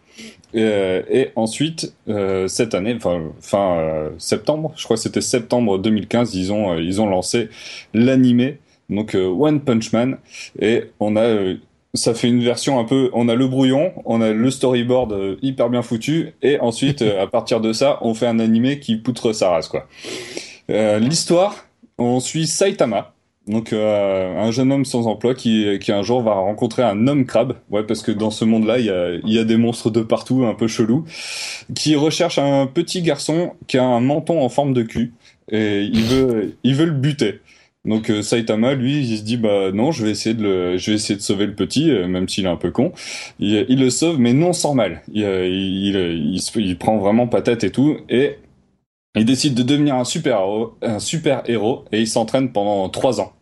euh, 0.56 1.04
et 1.10 1.30
ensuite, 1.36 1.94
euh, 2.08 2.48
cette 2.48 2.74
année, 2.74 2.94
enfin 2.96 3.22
fin 3.40 3.78
euh, 3.78 4.10
septembre, 4.18 4.74
je 4.76 4.84
crois 4.84 4.98
que 4.98 5.04
c'était 5.04 5.22
septembre 5.22 5.78
2015, 5.78 6.34
ils 6.36 6.52
ont 6.52 6.78
ils 6.78 7.02
ont 7.02 7.08
lancé 7.08 7.50
l'animé, 7.94 8.58
donc 8.90 9.16
One 9.16 9.62
Punch 9.62 9.94
Man, 9.94 10.18
et 10.60 10.86
on 11.00 11.16
a 11.16 11.54
ça 11.94 12.14
fait 12.14 12.28
une 12.28 12.44
version 12.44 12.80
un 12.80 12.84
peu, 12.84 13.10
on 13.14 13.30
a 13.30 13.36
le 13.36 13.48
brouillon, 13.48 13.92
on 14.06 14.22
a 14.22 14.32
le 14.32 14.52
storyboard 14.52 15.38
hyper 15.42 15.70
bien 15.70 15.82
foutu, 15.82 16.34
et 16.42 16.60
ensuite 16.60 17.02
à 17.02 17.28
partir 17.28 17.62
de 17.62 17.74
ça, 17.74 17.98
on 18.02 18.14
fait 18.14 18.28
un 18.28 18.40
animé 18.40 18.80
qui 18.80 18.98
poutre 18.98 19.34
sa 19.34 19.50
race 19.50 19.68
quoi. 19.68 19.88
L'histoire, 20.70 21.56
on 21.98 22.20
suit 22.20 22.48
Saitama, 22.48 23.14
Donc 23.48 23.74
euh, 23.74 24.38
un 24.38 24.52
jeune 24.52 24.72
homme 24.72 24.86
sans 24.86 25.08
emploi 25.08 25.34
qui, 25.34 25.80
qui 25.80 25.92
un 25.92 26.04
jour 26.04 26.22
va 26.22 26.34
rencontrer 26.34 26.84
un 26.84 27.08
homme 27.08 27.26
crabe, 27.26 27.56
ouais 27.72 27.84
parce 27.84 28.04
que 28.04 28.12
dans 28.12 28.30
ce 28.30 28.46
monde-là 28.46 28.78
il 28.78 28.86
y 28.86 28.92
a, 28.92 29.16
y 29.24 29.40
a 29.40 29.44
des 29.44 29.58
monstres 29.58 29.90
de 29.90 30.02
partout 30.02 30.46
un 30.46 30.54
peu 30.54 30.68
chelous, 30.68 31.06
qui 31.76 31.96
recherche 31.96 32.38
un 32.38 32.68
petit 32.68 33.02
garçon 33.02 33.54
qui 33.68 33.80
a 33.80 33.84
un 33.84 34.00
menton 34.00 34.42
en 34.42 34.50
forme 34.50 34.74
de 34.74 34.84
cul 34.84 35.14
et 35.52 35.82
il 35.82 36.04
veut 36.04 36.56
il 36.64 36.76
veut 36.76 36.86
le 36.86 36.92
buter. 36.92 37.42
Donc 37.86 38.10
euh, 38.10 38.22
Saitama 38.22 38.74
lui 38.74 39.00
il 39.00 39.18
se 39.18 39.24
dit 39.24 39.38
bah 39.38 39.72
non 39.72 39.92
je 39.92 40.06
vais 40.06 40.12
essayer 40.12 40.36
de 40.36 40.44
le 40.44 40.78
je 40.78 40.92
vais 40.92 40.96
essayer 40.96 41.16
de 41.16 41.22
sauver 41.22 41.46
le 41.46 41.56
petit 41.56 41.90
euh, 41.90 42.08
même 42.08 42.28
s'il 42.28 42.46
est 42.46 42.50
un 42.50 42.58
peu 42.58 42.72
con. 42.72 42.92
Il, 43.40 43.66
il, 43.70 43.80
le 43.80 43.90
sauve 43.90 44.20
mais 44.20 44.34
non 44.34 44.54
sans 44.54 44.74
mal. 44.74 45.02
Il, 45.14 45.24
il, 45.24 45.96
il, 45.96 46.42
il 46.56 46.78
prend 46.78 46.98
vraiment 46.98 47.28
patate 47.28 47.64
et 47.64 47.72
tout 47.72 47.98
et 48.10 48.38
il 49.16 49.26
décide 49.26 49.56
de 49.56 49.64
devenir 49.64 49.96
un 49.96 50.04
super 50.06 50.40
héros, 50.40 50.78
un 50.82 51.00
super 51.00 51.50
héros 51.50 51.86
et 51.92 52.00
il 52.00 52.08
s'entraîne 52.08 52.52
pendant 52.52 52.88
trois 52.90 53.22
ans. 53.22 53.34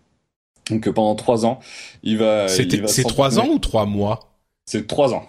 Donc 0.69 0.89
pendant 0.89 1.15
trois 1.15 1.45
ans, 1.45 1.59
il 2.03 2.17
va. 2.17 2.47
C'est 2.47 2.67
trois 3.07 3.39
ans 3.39 3.47
ou 3.47 3.59
trois 3.59 3.85
mois? 3.85 4.33
C'est 4.65 4.85
trois 4.85 5.13
ans. 5.13 5.25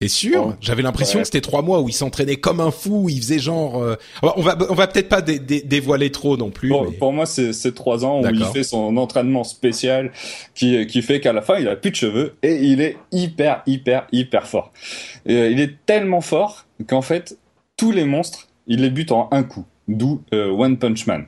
T'es 0.00 0.06
sûr? 0.06 0.56
J'avais 0.60 0.82
l'impression 0.82 1.18
que 1.18 1.24
c'était 1.24 1.40
trois 1.40 1.62
mois 1.62 1.80
où 1.80 1.88
il 1.88 1.92
s'entraînait 1.92 2.36
comme 2.36 2.60
un 2.60 2.70
fou, 2.70 3.08
il 3.08 3.16
faisait 3.18 3.40
genre. 3.40 3.82
Euh... 3.82 3.96
On 4.22 4.42
va 4.42 4.56
on 4.70 4.74
va 4.74 4.86
peut-être 4.86 5.08
pas 5.08 5.22
dé 5.22 5.40
dé 5.40 5.60
dévoiler 5.60 6.12
trop 6.12 6.36
non 6.36 6.50
plus. 6.50 6.68
Pour, 6.68 6.84
mais... 6.84 6.96
pour 6.96 7.12
moi, 7.12 7.26
c'est 7.26 7.74
trois 7.74 8.04
ans 8.04 8.22
où 8.22 8.28
il 8.32 8.44
fait 8.44 8.62
son 8.62 8.96
entraînement 8.96 9.42
spécial 9.42 10.12
qui 10.54 10.86
qui 10.86 11.02
fait 11.02 11.18
qu'à 11.18 11.32
la 11.32 11.42
fin, 11.42 11.58
il 11.58 11.66
a 11.66 11.74
plus 11.74 11.90
de 11.90 11.96
cheveux 11.96 12.36
et 12.44 12.54
il 12.62 12.80
est 12.80 12.96
hyper 13.10 13.62
hyper 13.66 14.06
hyper 14.12 14.46
fort. 14.46 14.72
Et, 15.26 15.34
euh, 15.34 15.50
il 15.50 15.58
est 15.58 15.84
tellement 15.84 16.20
fort 16.20 16.66
qu'en 16.86 17.02
fait, 17.02 17.36
tous 17.76 17.90
les 17.90 18.04
monstres, 18.04 18.46
il 18.68 18.82
les 18.82 18.90
bute 18.90 19.10
en 19.10 19.28
un 19.32 19.42
coup 19.42 19.64
d'où 19.88 20.22
euh, 20.32 20.48
One 20.50 20.76
Punch 20.76 21.08
Man. 21.08 21.24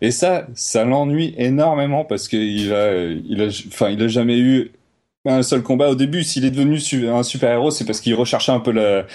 Et 0.00 0.12
ça, 0.12 0.46
ça 0.54 0.84
l'ennuie 0.84 1.34
énormément 1.36 2.04
parce 2.04 2.28
qu'il 2.28 2.72
a, 2.72 2.94
il 3.06 3.42
a, 3.42 3.46
enfin, 3.66 3.88
il 3.88 4.00
a 4.02 4.06
jamais 4.06 4.38
eu 4.38 4.70
un 5.26 5.42
seul 5.42 5.62
combat 5.62 5.88
au 5.90 5.94
début. 5.94 6.22
S'il 6.22 6.44
est 6.44 6.50
devenu 6.50 6.78
un 7.08 7.22
super 7.22 7.50
héros, 7.50 7.70
c'est 7.70 7.84
parce 7.84 8.00
qu'il 8.00 8.14
recherchait 8.14 8.52
un 8.52 8.60
peu 8.60 8.72
la, 8.72 9.06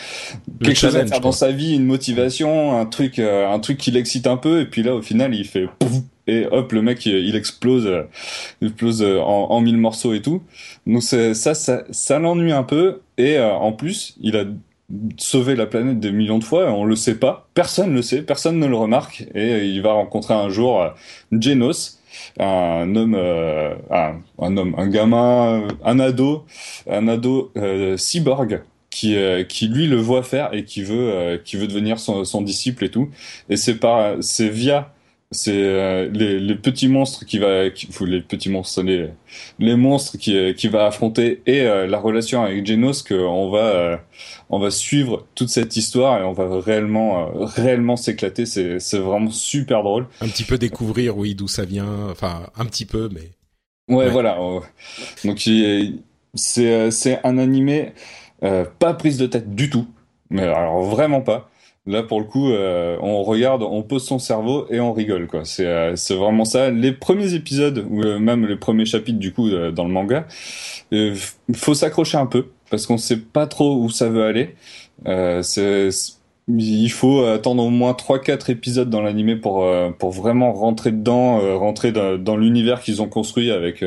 quelque 0.63 0.77
chose 0.77 0.95
à 0.95 1.05
faire 1.05 1.19
dans 1.19 1.31
sa 1.31 1.51
vie, 1.51 1.75
une 1.75 1.85
motivation, 1.85 2.77
un 2.77 2.85
truc, 2.85 3.19
euh, 3.19 3.47
un 3.47 3.59
truc 3.59 3.77
qui 3.77 3.91
l'excite 3.91 4.27
un 4.27 4.37
peu. 4.37 4.61
Et 4.61 4.65
puis 4.65 4.83
là, 4.83 4.95
au 4.95 5.01
final, 5.01 5.35
il 5.35 5.45
fait 5.45 5.67
pouf, 5.79 6.01
et 6.27 6.45
hop, 6.51 6.71
le 6.71 6.81
mec, 6.81 7.05
il 7.05 7.35
explose, 7.35 7.89
il 8.61 8.67
explose 8.67 9.03
en, 9.03 9.47
en 9.49 9.61
mille 9.61 9.77
morceaux 9.77 10.13
et 10.13 10.21
tout. 10.21 10.43
Donc 10.85 11.03
ça, 11.03 11.33
ça, 11.33 11.83
ça, 11.89 12.19
l'ennuie 12.19 12.51
un 12.51 12.63
peu. 12.63 13.01
Et 13.17 13.37
euh, 13.37 13.51
en 13.51 13.71
plus, 13.71 14.15
il 14.21 14.37
a 14.37 14.45
sauver 15.17 15.55
la 15.55 15.67
planète 15.67 15.99
des 15.99 16.11
millions 16.11 16.39
de 16.39 16.43
fois, 16.43 16.71
on 16.71 16.83
le 16.83 16.95
sait 16.95 17.15
pas, 17.15 17.47
personne 17.53 17.93
le 17.93 18.01
sait, 18.01 18.23
personne 18.23 18.57
ne 18.57 18.65
le 18.65 18.75
remarque, 18.75 19.25
et 19.35 19.65
il 19.65 19.81
va 19.83 19.93
rencontrer 19.93 20.33
un 20.33 20.49
jour 20.49 20.81
euh, 20.81 20.89
Genos, 21.31 21.98
un 22.39 22.95
homme, 22.95 23.15
euh, 23.15 23.75
un, 23.89 24.57
homme, 24.57 24.75
un 24.77 24.87
gamin, 24.87 25.67
un 25.83 25.99
ado, 25.99 26.45
un 26.89 27.07
ado 27.07 27.51
euh, 27.57 27.97
cyborg 27.97 28.61
qui, 28.89 29.15
euh, 29.15 29.43
qui 29.43 29.67
lui 29.67 29.87
le 29.87 29.97
voit 29.97 30.23
faire 30.23 30.53
et 30.53 30.65
qui 30.65 30.83
veut, 30.83 31.11
euh, 31.13 31.37
qui 31.37 31.57
veut 31.57 31.67
devenir 31.67 31.99
son, 31.99 32.25
son, 32.25 32.41
disciple 32.41 32.85
et 32.85 32.91
tout, 32.91 33.09
et 33.49 33.57
c'est 33.57 33.75
par, 33.75 34.15
c'est 34.21 34.49
via 34.49 34.93
c'est 35.31 35.53
euh, 35.53 36.09
les, 36.11 36.39
les, 36.39 36.55
petits 36.55 36.87
monstres 36.87 37.23
qui 37.23 37.37
va 37.37 37.69
qui, 37.69 37.87
les 38.07 38.21
petits 38.21 38.49
monstres 38.49 38.81
les 38.81 39.09
les 39.59 39.75
monstres 39.75 40.17
qui 40.17 40.55
qui 40.55 40.67
va 40.67 40.87
affronter 40.87 41.43
et 41.45 41.61
euh, 41.61 41.85
la 41.85 41.99
relation 41.99 42.43
avec 42.43 42.65
Genos 42.65 43.03
que 43.03 43.13
on 43.13 43.51
va 43.51 43.59
euh, 43.59 43.97
on 44.49 44.57
va 44.57 44.71
suivre 44.71 45.27
toute 45.35 45.49
cette 45.49 45.77
histoire 45.77 46.19
et 46.19 46.23
on 46.23 46.33
va 46.33 46.59
réellement 46.59 47.29
réellement 47.33 47.95
s'éclater. 47.95 48.47
C'est 48.47 48.79
c'est 48.79 48.97
vraiment 48.97 49.29
super 49.29 49.83
drôle. 49.83 50.07
Un 50.21 50.27
petit 50.29 50.45
peu 50.45 50.57
découvrir 50.57 51.15
oui 51.15 51.35
d'où 51.35 51.47
ça 51.47 51.63
vient. 51.63 52.09
Enfin 52.09 52.47
un 52.57 52.65
petit 52.65 52.85
peu 52.85 53.07
mais 53.13 53.29
ouais, 53.87 54.05
ouais. 54.05 54.09
voilà 54.09 54.39
donc 55.23 55.47
c'est 56.33 56.89
c'est 56.91 57.23
un 57.23 57.37
animé 57.37 57.93
pas 58.41 58.95
prise 58.95 59.19
de 59.19 59.27
tête 59.27 59.53
du 59.53 59.69
tout. 59.69 59.85
Mais 60.31 60.41
alors 60.41 60.81
vraiment 60.81 61.21
pas 61.21 61.51
Là, 61.89 62.03
pour 62.03 62.19
le 62.19 62.25
coup, 62.27 62.51
euh, 62.51 62.97
on 63.01 63.23
regarde, 63.23 63.63
on 63.63 63.81
pose 63.81 64.05
son 64.05 64.19
cerveau 64.19 64.67
et 64.69 64.79
on 64.79 64.93
rigole, 64.93 65.25
quoi. 65.25 65.43
C'est 65.43 65.65
euh, 65.65 65.95
vraiment 66.11 66.45
ça. 66.45 66.69
Les 66.69 66.91
premiers 66.91 67.33
épisodes 67.33 67.83
ou 67.89 68.03
euh, 68.03 68.19
même 68.19 68.45
les 68.45 68.57
premiers 68.57 68.85
chapitres 68.85 69.17
du 69.17 69.33
coup 69.33 69.49
dans 69.49 69.85
le 69.85 69.89
manga, 69.89 70.27
il 70.91 71.15
faut 71.55 71.73
s'accrocher 71.73 72.17
un 72.17 72.27
peu 72.27 72.45
parce 72.69 72.85
qu'on 72.85 72.99
sait 72.99 73.17
pas 73.17 73.47
trop 73.47 73.75
où 73.75 73.89
ça 73.89 74.07
veut 74.07 74.23
aller. 74.23 74.55
c'est 75.41 75.89
il 76.47 76.89
faut 76.89 77.23
attendre 77.25 77.63
au 77.63 77.69
moins 77.69 77.93
3-4 77.93 78.51
épisodes 78.51 78.89
dans 78.89 79.01
l'animé 79.01 79.35
pour 79.35 79.67
pour 79.97 80.11
vraiment 80.11 80.53
rentrer 80.53 80.91
dedans, 80.91 81.39
rentrer 81.57 81.91
dans, 81.91 82.17
dans 82.17 82.37
l'univers 82.37 82.81
qu'ils 82.81 83.01
ont 83.01 83.09
construit 83.09 83.51
avec 83.51 83.83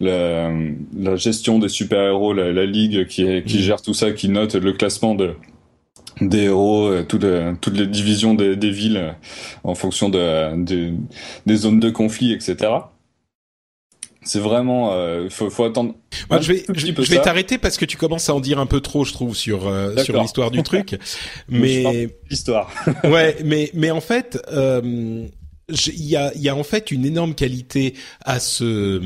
la, 0.00 0.50
la 0.96 1.16
gestion 1.16 1.58
des 1.58 1.68
super-héros, 1.68 2.32
la, 2.32 2.52
la, 2.52 2.66
ligue 2.66 3.06
qui, 3.06 3.24
est, 3.24 3.46
qui 3.46 3.58
mmh. 3.58 3.60
gère 3.60 3.82
tout 3.82 3.94
ça, 3.94 4.12
qui 4.12 4.28
note 4.28 4.54
le 4.54 4.72
classement 4.72 5.14
de 5.14 5.34
des 6.28 6.44
héros, 6.44 6.86
euh, 6.86 7.02
toutes, 7.02 7.22
les, 7.24 7.52
toutes 7.60 7.76
les 7.76 7.86
divisions 7.86 8.34
des, 8.34 8.56
des 8.56 8.70
villes 8.70 8.96
euh, 8.96 9.12
en 9.64 9.74
fonction 9.74 10.08
de, 10.08 10.62
de, 10.62 10.94
des 11.46 11.56
zones 11.56 11.80
de 11.80 11.90
conflit, 11.90 12.32
etc. 12.32 12.68
C'est 14.24 14.38
vraiment, 14.38 14.92
euh, 14.92 15.28
faut, 15.28 15.50
faut 15.50 15.64
attendre. 15.64 15.94
Moi, 16.30 16.40
je 16.40 16.52
vais, 16.52 16.64
je, 16.74 16.86
je 16.86 17.10
vais 17.10 17.20
t'arrêter 17.20 17.58
parce 17.58 17.76
que 17.76 17.84
tu 17.84 17.96
commences 17.96 18.28
à 18.28 18.34
en 18.34 18.40
dire 18.40 18.60
un 18.60 18.66
peu 18.66 18.80
trop, 18.80 19.04
je 19.04 19.12
trouve, 19.12 19.34
sur 19.34 19.66
euh, 19.66 19.96
sur 19.96 20.20
l'histoire 20.20 20.52
du 20.52 20.62
truc. 20.62 20.96
mais 21.48 22.08
l'histoire. 22.30 22.70
ouais, 23.04 23.36
mais 23.44 23.70
mais 23.74 23.90
en 23.90 24.00
fait, 24.00 24.38
il 24.52 24.58
euh, 24.58 25.26
y 25.68 26.14
a 26.14 26.32
il 26.34 26.40
y 26.40 26.48
a 26.48 26.54
en 26.54 26.62
fait 26.62 26.92
une 26.92 27.04
énorme 27.04 27.34
qualité 27.34 27.94
à 28.24 28.38
ce 28.38 29.00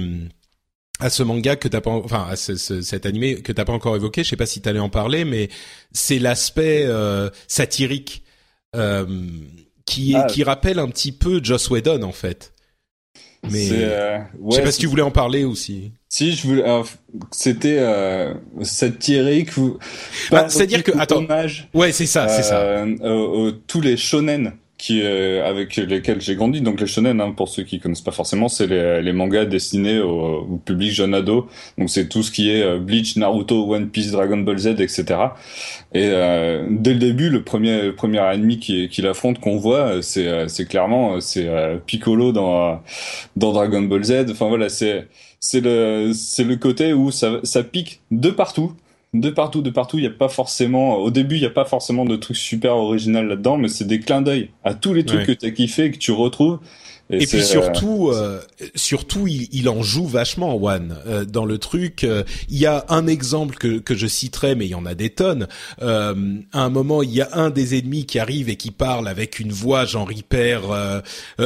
à 0.98 1.10
ce 1.10 1.22
manga 1.22 1.56
que 1.56 1.68
t'as 1.68 1.80
pas, 1.80 1.90
enfin 1.90 2.26
à 2.30 2.36
ce, 2.36 2.56
ce, 2.56 2.80
cet 2.80 3.06
animé 3.06 3.42
que 3.42 3.52
t'as 3.52 3.64
pas 3.64 3.72
encore 3.72 3.96
évoqué. 3.96 4.24
Je 4.24 4.30
sais 4.30 4.36
pas 4.36 4.46
si 4.46 4.60
t'allais 4.60 4.78
en 4.78 4.88
parler, 4.88 5.24
mais 5.24 5.48
c'est 5.92 6.18
l'aspect 6.18 6.84
euh, 6.86 7.30
satirique 7.48 8.24
euh, 8.74 9.06
qui 9.84 10.14
ah, 10.16 10.24
qui 10.24 10.42
rappelle 10.42 10.78
un 10.78 10.88
petit 10.88 11.12
peu 11.12 11.40
Joss 11.42 11.70
Whedon 11.70 12.02
en 12.02 12.12
fait. 12.12 12.52
Mais 13.50 13.68
euh, 13.70 14.18
ouais, 14.38 14.50
je 14.50 14.56
sais 14.56 14.62
pas 14.62 14.72
si 14.72 14.80
tu 14.80 14.86
voulais 14.86 15.02
en 15.02 15.12
parler 15.12 15.44
aussi. 15.44 15.92
Si 16.08 16.32
je 16.32 16.46
voulais, 16.46 16.64
c'était 17.30 17.78
euh, 17.78 18.34
satirique 18.62 19.56
ou. 19.56 19.78
Bah, 20.30 20.48
C'est-à-dire 20.48 20.82
que 20.82 20.92
attends. 20.98 21.24
Ouais, 21.72 21.92
c'est 21.92 22.06
ça, 22.06 22.28
c'est 22.28 22.42
ça. 22.42 22.84
tous 23.66 23.80
les 23.80 23.96
shonen 23.96 24.52
qui 24.78 25.00
euh, 25.02 25.48
avec 25.48 25.76
lesquels 25.76 26.20
j'ai 26.20 26.34
grandi. 26.36 26.60
Donc 26.60 26.80
les 26.80 26.86
shonen, 26.86 27.20
hein, 27.20 27.32
pour 27.32 27.48
ceux 27.48 27.62
qui 27.62 27.80
connaissent 27.80 28.02
pas 28.02 28.12
forcément, 28.12 28.48
c'est 28.48 28.66
les, 28.66 29.02
les, 29.02 29.12
mangas 29.12 29.46
destinés 29.46 30.00
au, 30.00 30.40
au, 30.40 30.56
public 30.58 30.92
jeune 30.92 31.14
ado. 31.14 31.48
Donc 31.78 31.88
c'est 31.88 32.08
tout 32.08 32.22
ce 32.22 32.30
qui 32.30 32.50
est 32.50 32.62
euh, 32.62 32.78
Bleach, 32.78 33.16
Naruto, 33.16 33.72
One 33.72 33.88
Piece, 33.88 34.10
Dragon 34.10 34.38
Ball 34.38 34.58
Z, 34.58 34.66
etc. 34.80 35.04
Et 35.94 36.08
euh, 36.08 36.66
dès 36.70 36.92
le 36.92 36.98
début, 36.98 37.30
le 37.30 37.42
premier 37.42 37.82
le 37.82 37.94
premier 37.94 38.18
ennemi 38.18 38.58
qui, 38.58 38.88
qui 38.88 39.02
l'affronte 39.02 39.40
qu'on 39.40 39.56
voit, 39.56 40.02
c'est 40.02 40.26
euh, 40.26 40.48
c'est 40.48 40.66
clairement 40.66 41.20
c'est 41.20 41.48
Piccolo 41.86 42.32
dans 42.32 42.82
dans 43.36 43.52
Dragon 43.52 43.82
Ball 43.82 44.04
Z. 44.04 44.26
Enfin 44.30 44.48
voilà, 44.48 44.68
c'est 44.68 45.08
c'est 45.40 45.60
le 45.60 46.12
c'est 46.14 46.44
le 46.44 46.56
côté 46.56 46.92
où 46.92 47.10
ça 47.10 47.40
ça 47.44 47.62
pique 47.62 48.00
de 48.10 48.30
partout 48.30 48.72
de 49.20 49.30
partout, 49.30 49.62
de 49.62 49.70
partout. 49.70 49.98
Il 49.98 50.02
n'y 50.02 50.06
a 50.06 50.10
pas 50.10 50.28
forcément, 50.28 50.96
au 50.96 51.10
début, 51.10 51.36
il 51.36 51.40
n'y 51.40 51.46
a 51.46 51.50
pas 51.50 51.64
forcément 51.64 52.04
de 52.04 52.16
trucs 52.16 52.36
super 52.36 52.76
original 52.76 53.26
là-dedans, 53.26 53.56
mais 53.56 53.68
c'est 53.68 53.86
des 53.86 54.00
clins 54.00 54.22
d'œil 54.22 54.50
à 54.64 54.74
tous 54.74 54.94
les 54.94 55.04
trucs 55.04 55.20
ouais. 55.20 55.26
que 55.26 55.32
tu 55.32 55.46
as 55.46 55.50
kiffé 55.50 55.84
et 55.84 55.90
que 55.90 55.98
tu 55.98 56.12
retrouves. 56.12 56.58
Et, 57.10 57.22
et 57.22 57.26
puis 57.26 57.44
surtout, 57.44 58.10
euh, 58.10 58.40
surtout, 58.74 59.28
il, 59.28 59.48
il, 59.52 59.68
en 59.68 59.82
joue 59.82 60.06
vachement, 60.06 60.56
One. 60.56 60.96
Euh, 61.06 61.24
dans 61.24 61.44
le 61.44 61.58
truc, 61.58 62.02
euh, 62.02 62.24
il 62.48 62.58
y 62.58 62.66
a 62.66 62.84
un 62.88 63.06
exemple 63.06 63.56
que, 63.56 63.78
que 63.78 63.94
je 63.94 64.06
citerai, 64.08 64.56
mais 64.56 64.66
il 64.66 64.70
y 64.70 64.74
en 64.74 64.86
a 64.86 64.94
des 64.94 65.10
tonnes. 65.10 65.46
Euh, 65.82 66.14
à 66.52 66.62
un 66.62 66.70
moment, 66.70 67.02
il 67.02 67.12
y 67.12 67.22
a 67.22 67.28
un 67.32 67.50
des 67.50 67.78
ennemis 67.78 68.06
qui 68.06 68.18
arrive 68.18 68.48
et 68.48 68.56
qui 68.56 68.72
parle 68.72 69.06
avec 69.06 69.38
une 69.38 69.52
voix 69.52 69.84
genre 69.84 70.10
hyper 70.10 70.70
euh, 70.70 71.00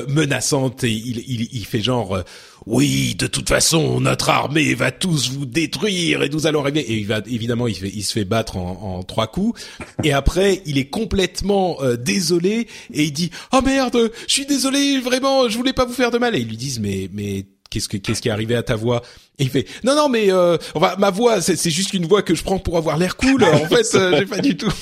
menaçante 0.08 0.84
et 0.84 0.90
il, 0.90 1.18
il, 1.28 1.48
il 1.52 1.66
fait 1.66 1.80
genre 1.80 2.22
oui, 2.66 3.14
de 3.18 3.26
toute 3.26 3.48
façon, 3.48 4.00
notre 4.00 4.28
armée 4.28 4.74
va 4.74 4.90
tous 4.90 5.30
vous 5.30 5.46
détruire 5.46 6.22
et 6.22 6.28
nous 6.28 6.46
allons 6.46 6.62
régler. 6.62 6.82
Et 6.82 6.98
il 6.98 7.06
va 7.06 7.20
évidemment, 7.26 7.66
il, 7.66 7.74
fait, 7.74 7.90
il 7.92 8.02
se 8.02 8.12
fait 8.12 8.24
battre 8.24 8.56
en, 8.56 8.98
en, 8.98 9.02
trois 9.02 9.28
coups. 9.28 9.60
Et 10.04 10.12
après, 10.12 10.62
il 10.66 10.76
est 10.78 10.90
complètement 10.90 11.78
euh, 11.82 11.96
désolé 11.96 12.66
et 12.92 13.04
il 13.04 13.12
dit 13.12 13.30
"Oh 13.52 13.60
merde, 13.62 14.10
je 14.26 14.32
suis 14.32 14.46
désolé, 14.46 15.00
vraiment, 15.00 15.48
je 15.50 15.56
voulais 15.56 15.72
pas 15.72 15.84
vous 15.84 15.92
faire 15.92 16.10
de 16.10 16.18
mal." 16.18 16.34
Et 16.36 16.40
ils 16.40 16.48
lui 16.48 16.56
disent 16.56 16.80
"Mais 16.80 17.10
mais 17.12 17.46
qu'est-ce 17.70 17.88
que 17.88 17.96
qu'est-ce 17.96 18.22
qui 18.22 18.28
est 18.28 18.32
arrivé 18.32 18.54
à 18.54 18.62
ta 18.62 18.76
voix? 18.76 19.02
Et 19.38 19.44
il 19.44 19.50
fait 19.50 19.66
"Non 19.84 19.94
non, 19.94 20.08
mais 20.08 20.32
euh, 20.32 20.56
enfin, 20.74 20.94
ma 20.98 21.10
voix, 21.10 21.40
c'est 21.40 21.70
juste 21.70 21.92
une 21.94 22.06
voix 22.06 22.22
que 22.22 22.34
je 22.34 22.42
prends 22.42 22.58
pour 22.58 22.76
avoir 22.76 22.96
l'air 22.96 23.16
cool. 23.16 23.44
En 23.44 23.66
fait, 23.66 23.94
euh, 23.94 24.18
j'ai 24.18 24.26
pas 24.26 24.38
du 24.38 24.56
tout." 24.56 24.72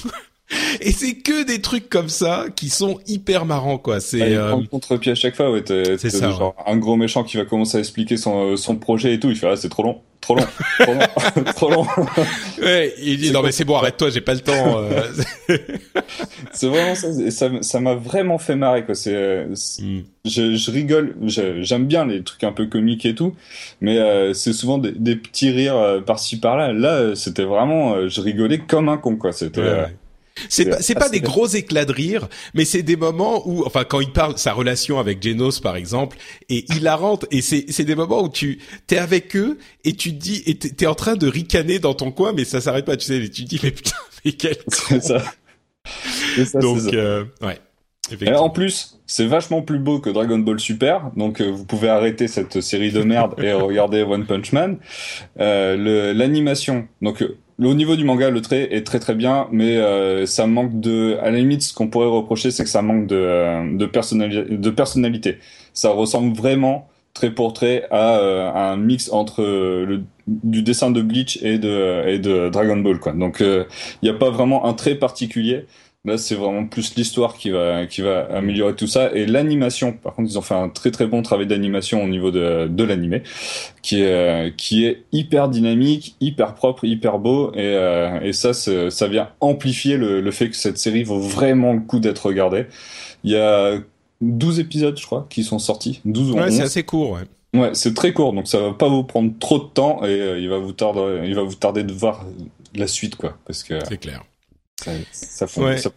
Et 0.80 0.92
c'est 0.92 1.16
que 1.16 1.44
des 1.44 1.60
trucs 1.60 1.90
comme 1.90 2.08
ça 2.08 2.46
qui 2.56 2.70
sont 2.70 3.00
hyper 3.06 3.44
marrants, 3.44 3.76
quoi. 3.76 4.00
C'est 4.00 4.34
euh... 4.34 4.56
contre-pied 4.70 5.12
à 5.12 5.14
chaque 5.14 5.36
fois. 5.36 5.52
Ouais, 5.52 5.62
c'est 5.66 6.08
ça. 6.08 6.30
Genre 6.30 6.54
un 6.66 6.76
gros 6.78 6.96
méchant 6.96 7.22
qui 7.22 7.36
va 7.36 7.44
commencer 7.44 7.76
à 7.76 7.80
expliquer 7.80 8.16
son, 8.16 8.56
son 8.56 8.76
projet 8.76 9.12
et 9.12 9.20
tout. 9.20 9.28
Il 9.28 9.36
fait 9.36 9.46
ah 9.46 9.56
c'est 9.56 9.68
trop 9.68 9.82
long, 9.82 10.00
trop 10.28 10.34
long, 10.34 10.46
trop 10.80 10.94
long, 10.94 11.44
trop 11.54 11.70
long. 11.70 11.86
ouais, 12.62 12.94
il 13.00 13.18
dit 13.18 13.32
non 13.32 13.42
mais 13.42 13.52
c'est 13.52 13.64
bon, 13.64 13.76
arrête-toi, 13.76 14.10
j'ai 14.10 14.20
pas 14.20 14.34
le 14.34 14.40
temps. 14.40 14.78
Euh. 14.78 15.02
c'est 16.52 16.66
vraiment 16.66 16.94
ça. 16.94 17.08
Ça, 17.30 17.50
ça 17.62 17.80
m'a 17.80 17.94
vraiment 17.94 18.38
fait 18.38 18.56
marrer, 18.56 18.84
quoi. 18.84 18.94
C'est, 18.94 19.14
euh, 19.14 19.46
mm. 19.46 20.00
je, 20.24 20.54
je, 20.54 20.70
rigole. 20.70 21.14
J'aime 21.26 21.86
bien 21.86 22.06
les 22.06 22.22
trucs 22.22 22.44
un 22.44 22.52
peu 22.52 22.66
comiques 22.66 23.06
et 23.06 23.14
tout, 23.14 23.34
mais 23.80 23.98
euh, 23.98 24.34
c'est 24.34 24.52
souvent 24.52 24.78
des, 24.78 24.92
des, 24.92 25.16
petits 25.16 25.50
rires 25.50 26.02
par-ci 26.04 26.38
par-là. 26.38 26.72
Là, 26.72 27.14
c'était 27.14 27.44
vraiment, 27.44 28.08
je 28.08 28.20
rigolais 28.20 28.58
comme 28.58 28.88
un 28.88 28.98
con, 28.98 29.16
quoi. 29.16 29.32
C'était. 29.32 29.60
Ouais, 29.60 29.86
c'est 30.48 30.66
pas, 30.66 30.80
c'est 30.80 30.94
pas 30.94 31.08
des 31.08 31.20
gros 31.20 31.46
éclats 31.46 31.84
de 31.84 31.92
rire, 31.92 32.28
mais 32.54 32.64
c'est 32.64 32.82
des 32.82 32.96
moments 32.96 33.48
où, 33.48 33.64
enfin, 33.64 33.84
quand 33.84 34.00
il 34.00 34.12
parle 34.12 34.38
sa 34.38 34.52
relation 34.52 34.98
avec 34.98 35.22
Genos 35.22 35.60
par 35.60 35.76
exemple, 35.76 36.16
et 36.48 36.64
il 36.74 36.82
la 36.82 36.96
rentre, 36.96 37.26
et 37.30 37.42
c'est, 37.42 37.66
c'est 37.68 37.84
des 37.84 37.94
moments 37.94 38.22
où 38.22 38.28
tu 38.28 38.58
t'es 38.86 38.98
avec 38.98 39.36
eux 39.36 39.58
et 39.84 39.94
tu 39.94 40.10
te 40.12 40.20
dis, 40.20 40.42
et 40.46 40.56
t'es 40.58 40.86
en 40.86 40.94
train 40.94 41.16
de 41.16 41.26
ricaner 41.28 41.78
dans 41.78 41.94
ton 41.94 42.10
coin, 42.10 42.32
mais 42.32 42.44
ça 42.44 42.60
s'arrête 42.60 42.84
pas, 42.84 42.96
tu 42.96 43.06
sais, 43.06 43.16
et 43.16 43.30
tu 43.30 43.44
te 43.44 43.48
dis 43.48 43.60
mais 43.62 43.70
putain, 43.70 43.96
mais 44.24 44.32
quel 44.32 44.56
C'est 44.68 45.02
ça. 45.02 45.22
ça. 46.44 46.58
Donc, 46.58 46.92
euh, 46.92 47.24
ouais. 47.42 47.58
Et 48.20 48.32
en 48.34 48.48
plus, 48.50 48.98
c'est 49.06 49.26
vachement 49.26 49.62
plus 49.62 49.78
beau 49.78 50.00
que 50.00 50.10
Dragon 50.10 50.38
Ball 50.38 50.58
Super, 50.58 51.10
donc 51.16 51.40
euh, 51.40 51.50
vous 51.50 51.64
pouvez 51.64 51.88
arrêter 51.88 52.26
cette 52.26 52.60
série 52.60 52.90
de 52.90 53.02
merde 53.02 53.34
et 53.38 53.52
regarder 53.52 54.02
One 54.02 54.24
Punch 54.24 54.52
Man. 54.52 54.78
Euh, 55.40 56.14
l'animation, 56.14 56.88
donc 57.02 57.22
au 57.66 57.74
niveau 57.74 57.96
du 57.96 58.04
manga, 58.04 58.30
le 58.30 58.40
trait 58.40 58.68
est 58.70 58.86
très 58.86 59.00
très 59.00 59.14
bien, 59.14 59.48
mais 59.50 59.76
euh, 59.76 60.26
ça 60.26 60.46
manque 60.46 60.78
de, 60.80 61.18
à 61.20 61.30
la 61.30 61.38
limite, 61.38 61.62
ce 61.62 61.74
qu'on 61.74 61.88
pourrait 61.88 62.06
reprocher, 62.06 62.50
c'est 62.50 62.62
que 62.62 62.70
ça 62.70 62.82
manque 62.82 63.06
de 63.06 63.16
euh, 63.16 63.76
de, 63.76 64.70
personnalité. 64.70 65.38
Ça 65.72 65.90
ressemble 65.90 66.36
vraiment 66.36 66.88
trait 67.14 67.32
pour 67.32 67.52
trait 67.52 67.86
à, 67.90 68.18
euh, 68.18 68.52
un 68.52 68.76
mix 68.76 69.10
entre 69.10 69.42
le 69.42 70.02
du 70.28 70.62
dessin 70.62 70.90
de 70.90 71.00
Bleach 71.00 71.38
et 71.42 71.58
de 71.58 72.06
et 72.06 72.18
de 72.18 72.50
Dragon 72.50 72.76
Ball 72.76 72.98
quoi. 73.00 73.12
Donc 73.12 73.40
il 73.40 73.66
n'y 74.02 74.10
a 74.10 74.14
pas 74.14 74.30
vraiment 74.30 74.66
un 74.66 74.74
trait 74.74 74.94
particulier. 74.94 75.64
Là, 76.08 76.18
c'est 76.18 76.34
vraiment 76.34 76.66
plus 76.66 76.94
l'histoire 76.96 77.36
qui 77.36 77.50
va 77.50 77.86
qui 77.86 78.00
va 78.00 78.26
améliorer 78.32 78.74
tout 78.74 78.86
ça 78.86 79.12
et 79.12 79.26
l'animation. 79.26 79.92
Par 79.92 80.14
contre, 80.14 80.30
ils 80.30 80.38
ont 80.38 80.42
fait 80.42 80.54
un 80.54 80.68
très 80.68 80.90
très 80.90 81.06
bon 81.06 81.22
travail 81.22 81.46
d'animation 81.46 82.02
au 82.02 82.08
niveau 82.08 82.30
de 82.30 82.66
de 82.68 82.84
l'animé, 82.84 83.22
qui 83.82 84.02
est 84.02 84.54
qui 84.56 84.86
est 84.86 85.04
hyper 85.12 85.48
dynamique, 85.48 86.16
hyper 86.20 86.54
propre, 86.54 86.84
hyper 86.84 87.18
beau 87.18 87.52
et 87.52 87.58
euh, 87.58 88.20
et 88.22 88.32
ça 88.32 88.52
ça 88.52 89.08
vient 89.08 89.28
amplifier 89.40 89.96
le 89.96 90.20
le 90.20 90.30
fait 90.30 90.50
que 90.50 90.56
cette 90.56 90.78
série 90.78 91.04
vaut 91.04 91.20
vraiment 91.20 91.72
le 91.72 91.80
coup 91.80 92.00
d'être 92.00 92.26
regardée. 92.26 92.66
Il 93.24 93.30
y 93.30 93.36
a 93.36 93.78
12 94.20 94.60
épisodes, 94.60 94.98
je 94.98 95.06
crois, 95.06 95.26
qui 95.30 95.44
sont 95.44 95.58
sortis. 95.58 96.00
12 96.04 96.30
ou 96.30 96.34
ouais, 96.34 96.50
c'est 96.50 96.62
assez 96.62 96.82
court, 96.82 97.12
ouais. 97.12 97.22
Ouais, 97.58 97.70
c'est 97.72 97.94
très 97.94 98.12
court, 98.12 98.34
donc 98.34 98.46
ça 98.46 98.60
va 98.60 98.72
pas 98.72 98.88
vous 98.88 99.04
prendre 99.04 99.32
trop 99.38 99.58
de 99.58 99.64
temps 99.64 100.04
et 100.04 100.08
euh, 100.08 100.38
il 100.38 100.50
va 100.50 100.58
vous 100.58 100.72
tarder, 100.72 101.22
il 101.24 101.34
va 101.34 101.42
vous 101.42 101.54
tarder 101.54 101.82
de 101.82 101.92
voir 101.92 102.26
la 102.74 102.86
suite, 102.86 103.16
quoi, 103.16 103.38
parce 103.46 103.62
que. 103.62 103.78
C'est 103.88 103.96
clair. 103.96 104.22
Ça, 105.12 105.46
ça, 105.46 105.90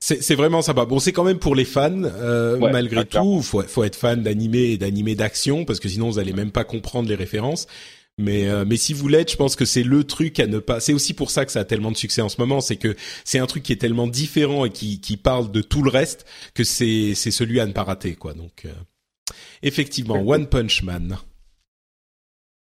C'est 0.00 0.34
vraiment 0.34 0.62
sympa. 0.62 0.84
Bon, 0.84 0.98
c'est 0.98 1.12
quand 1.12 1.24
même 1.24 1.38
pour 1.38 1.54
les 1.54 1.64
fans, 1.64 2.02
euh, 2.04 2.58
malgré 2.58 3.04
tout. 3.04 3.42
Faut, 3.42 3.62
faut 3.62 3.84
être 3.84 3.96
fan 3.96 4.22
d'animé 4.22 4.72
et 4.72 4.78
d'animé 4.78 5.14
d'action 5.14 5.64
parce 5.64 5.80
que 5.80 5.88
sinon 5.88 6.10
vous 6.10 6.18
allez 6.18 6.32
même 6.32 6.50
pas 6.50 6.64
comprendre 6.64 7.08
les 7.08 7.14
références. 7.14 7.66
Mais 8.18 8.46
euh, 8.48 8.64
mais 8.66 8.76
si 8.76 8.92
vous 8.92 9.08
l'êtes, 9.08 9.30
je 9.32 9.36
pense 9.36 9.56
que 9.56 9.64
c'est 9.64 9.82
le 9.82 10.04
truc 10.04 10.38
à 10.38 10.46
ne 10.46 10.58
pas. 10.58 10.80
C'est 10.80 10.92
aussi 10.92 11.14
pour 11.14 11.30
ça 11.30 11.46
que 11.46 11.52
ça 11.52 11.60
a 11.60 11.64
tellement 11.64 11.90
de 11.90 11.96
succès 11.96 12.20
en 12.20 12.28
ce 12.28 12.38
moment, 12.40 12.60
c'est 12.60 12.76
que 12.76 12.94
c'est 13.24 13.38
un 13.38 13.46
truc 13.46 13.62
qui 13.62 13.72
est 13.72 13.76
tellement 13.76 14.06
différent 14.06 14.66
et 14.66 14.70
qui 14.70 15.00
qui 15.00 15.16
parle 15.16 15.50
de 15.50 15.62
tout 15.62 15.82
le 15.82 15.90
reste 15.90 16.26
que 16.52 16.62
c'est 16.62 17.14
c'est 17.14 17.30
celui 17.30 17.58
à 17.58 17.66
ne 17.66 17.72
pas 17.72 17.84
rater 17.84 18.14
quoi. 18.14 18.34
Donc 18.34 18.66
euh, 18.66 18.72
effectivement, 19.62 20.20
One 20.20 20.46
Punch 20.46 20.82
Man. 20.82 21.16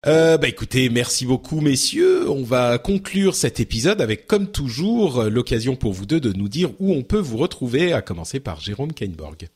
Euh, 0.06 0.38
bah 0.38 0.48
écoutez, 0.48 0.90
merci 0.90 1.26
beaucoup 1.26 1.60
messieurs. 1.60 2.30
On 2.30 2.44
va 2.44 2.78
conclure 2.78 3.36
cet 3.36 3.60
épisode 3.60 4.00
avec, 4.00 4.28
comme 4.28 4.52
toujours, 4.52 5.24
l'occasion 5.24 5.76
pour 5.76 5.94
vous 5.94 6.06
deux 6.06 6.20
de 6.20 6.32
nous 6.32 6.48
dire 6.48 6.70
où 6.80 6.94
on 6.94 7.04
peut 7.04 7.18
vous 7.18 7.38
retrouver, 7.38 7.94
à 7.94 8.02
commencer 8.02 8.40
par 8.40 8.60
Jérôme 8.60 8.94
Kainborg. 8.94 9.48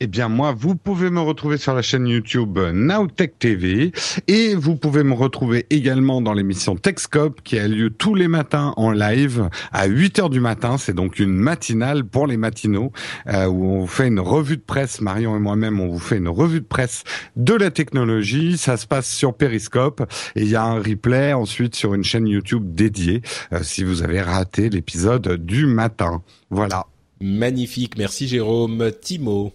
Eh 0.00 0.06
bien 0.06 0.28
moi, 0.28 0.54
vous 0.56 0.74
pouvez 0.74 1.10
me 1.10 1.20
retrouver 1.20 1.58
sur 1.58 1.74
la 1.74 1.82
chaîne 1.82 2.06
YouTube 2.06 2.58
Nowtech 2.58 3.38
TV 3.38 3.92
et 4.28 4.54
vous 4.54 4.76
pouvez 4.76 5.04
me 5.04 5.14
retrouver 5.14 5.66
également 5.70 6.20
dans 6.20 6.32
l'émission 6.32 6.76
Techscope 6.76 7.42
qui 7.42 7.58
a 7.58 7.68
lieu 7.68 7.90
tous 7.90 8.14
les 8.14 8.28
matins 8.28 8.74
en 8.76 8.90
live 8.90 9.48
à 9.72 9.86
8 9.86 10.18
heures 10.18 10.30
du 10.30 10.40
matin. 10.40 10.78
C'est 10.78 10.94
donc 10.94 11.18
une 11.18 11.34
matinale 11.34 12.04
pour 12.04 12.26
les 12.26 12.36
matinaux 12.36 12.92
euh, 13.28 13.46
où 13.46 13.64
on 13.64 13.86
fait 13.86 14.08
une 14.08 14.20
revue 14.20 14.56
de 14.56 14.62
presse. 14.62 15.00
Marion 15.00 15.36
et 15.36 15.40
moi-même, 15.40 15.80
on 15.80 15.88
vous 15.88 15.98
fait 15.98 16.18
une 16.18 16.28
revue 16.28 16.60
de 16.60 16.66
presse 16.66 17.04
de 17.36 17.54
la 17.54 17.70
technologie. 17.70 18.58
Ça 18.58 18.76
se 18.76 18.86
passe 18.86 19.10
sur 19.10 19.34
Periscope 19.34 20.02
et 20.36 20.42
il 20.42 20.48
y 20.48 20.56
a 20.56 20.64
un 20.64 20.80
replay 20.80 21.32
ensuite 21.32 21.74
sur 21.74 21.94
une 21.94 22.04
chaîne 22.04 22.26
YouTube 22.26 22.74
dédiée 22.74 23.22
euh, 23.52 23.60
si 23.62 23.84
vous 23.84 24.02
avez 24.02 24.20
raté 24.20 24.70
l'épisode 24.70 25.44
du 25.44 25.66
matin. 25.66 26.22
Voilà. 26.50 26.86
Magnifique, 27.20 27.96
merci 27.96 28.28
Jérôme. 28.28 28.90
Timo. 29.00 29.52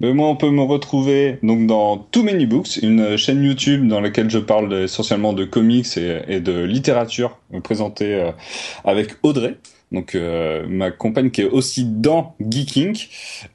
Moi, 0.00 0.28
on 0.28 0.36
peut 0.36 0.50
me 0.50 0.62
retrouver 0.62 1.38
donc 1.42 1.66
dans 1.66 1.98
Too 1.98 2.22
Many 2.22 2.46
Books, 2.46 2.76
une 2.82 3.16
chaîne 3.16 3.42
YouTube 3.42 3.88
dans 3.88 4.00
laquelle 4.00 4.30
je 4.30 4.38
parle 4.38 4.72
essentiellement 4.72 5.32
de 5.32 5.44
comics 5.44 5.96
et, 5.96 6.38
de 6.38 6.62
littérature, 6.62 7.38
présentée 7.64 8.14
euh, 8.14 8.30
avec 8.84 9.16
Audrey. 9.24 9.56
Donc 9.90 10.14
euh, 10.14 10.66
ma 10.68 10.92
compagne 10.92 11.30
qui 11.30 11.40
est 11.40 11.48
aussi 11.48 11.84
dans 11.84 12.36
Geeking. 12.40 12.96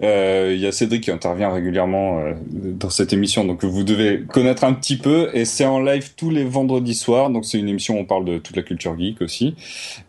Euh, 0.02 0.52
il 0.54 0.60
y 0.60 0.66
a 0.66 0.74
Cédric 0.74 1.04
qui 1.04 1.12
intervient 1.12 1.50
régulièrement 1.50 2.22
dans 2.52 2.90
cette 2.90 3.14
émission, 3.14 3.46
donc 3.46 3.64
vous 3.64 3.84
devez 3.84 4.24
connaître 4.28 4.66
un 4.66 4.74
petit 4.74 4.98
peu. 4.98 5.30
Et 5.34 5.46
c'est 5.46 5.66
en 5.66 5.80
live 5.80 6.14
tous 6.18 6.30
les 6.30 6.44
vendredis 6.44 6.96
soirs, 6.96 7.30
donc 7.30 7.46
c'est 7.46 7.60
une 7.60 7.70
émission 7.70 7.96
où 7.96 8.00
on 8.00 8.06
parle 8.06 8.26
de 8.26 8.38
toute 8.38 8.58
la 8.58 8.64
culture 8.64 9.00
geek 9.00 9.22
aussi. 9.22 9.56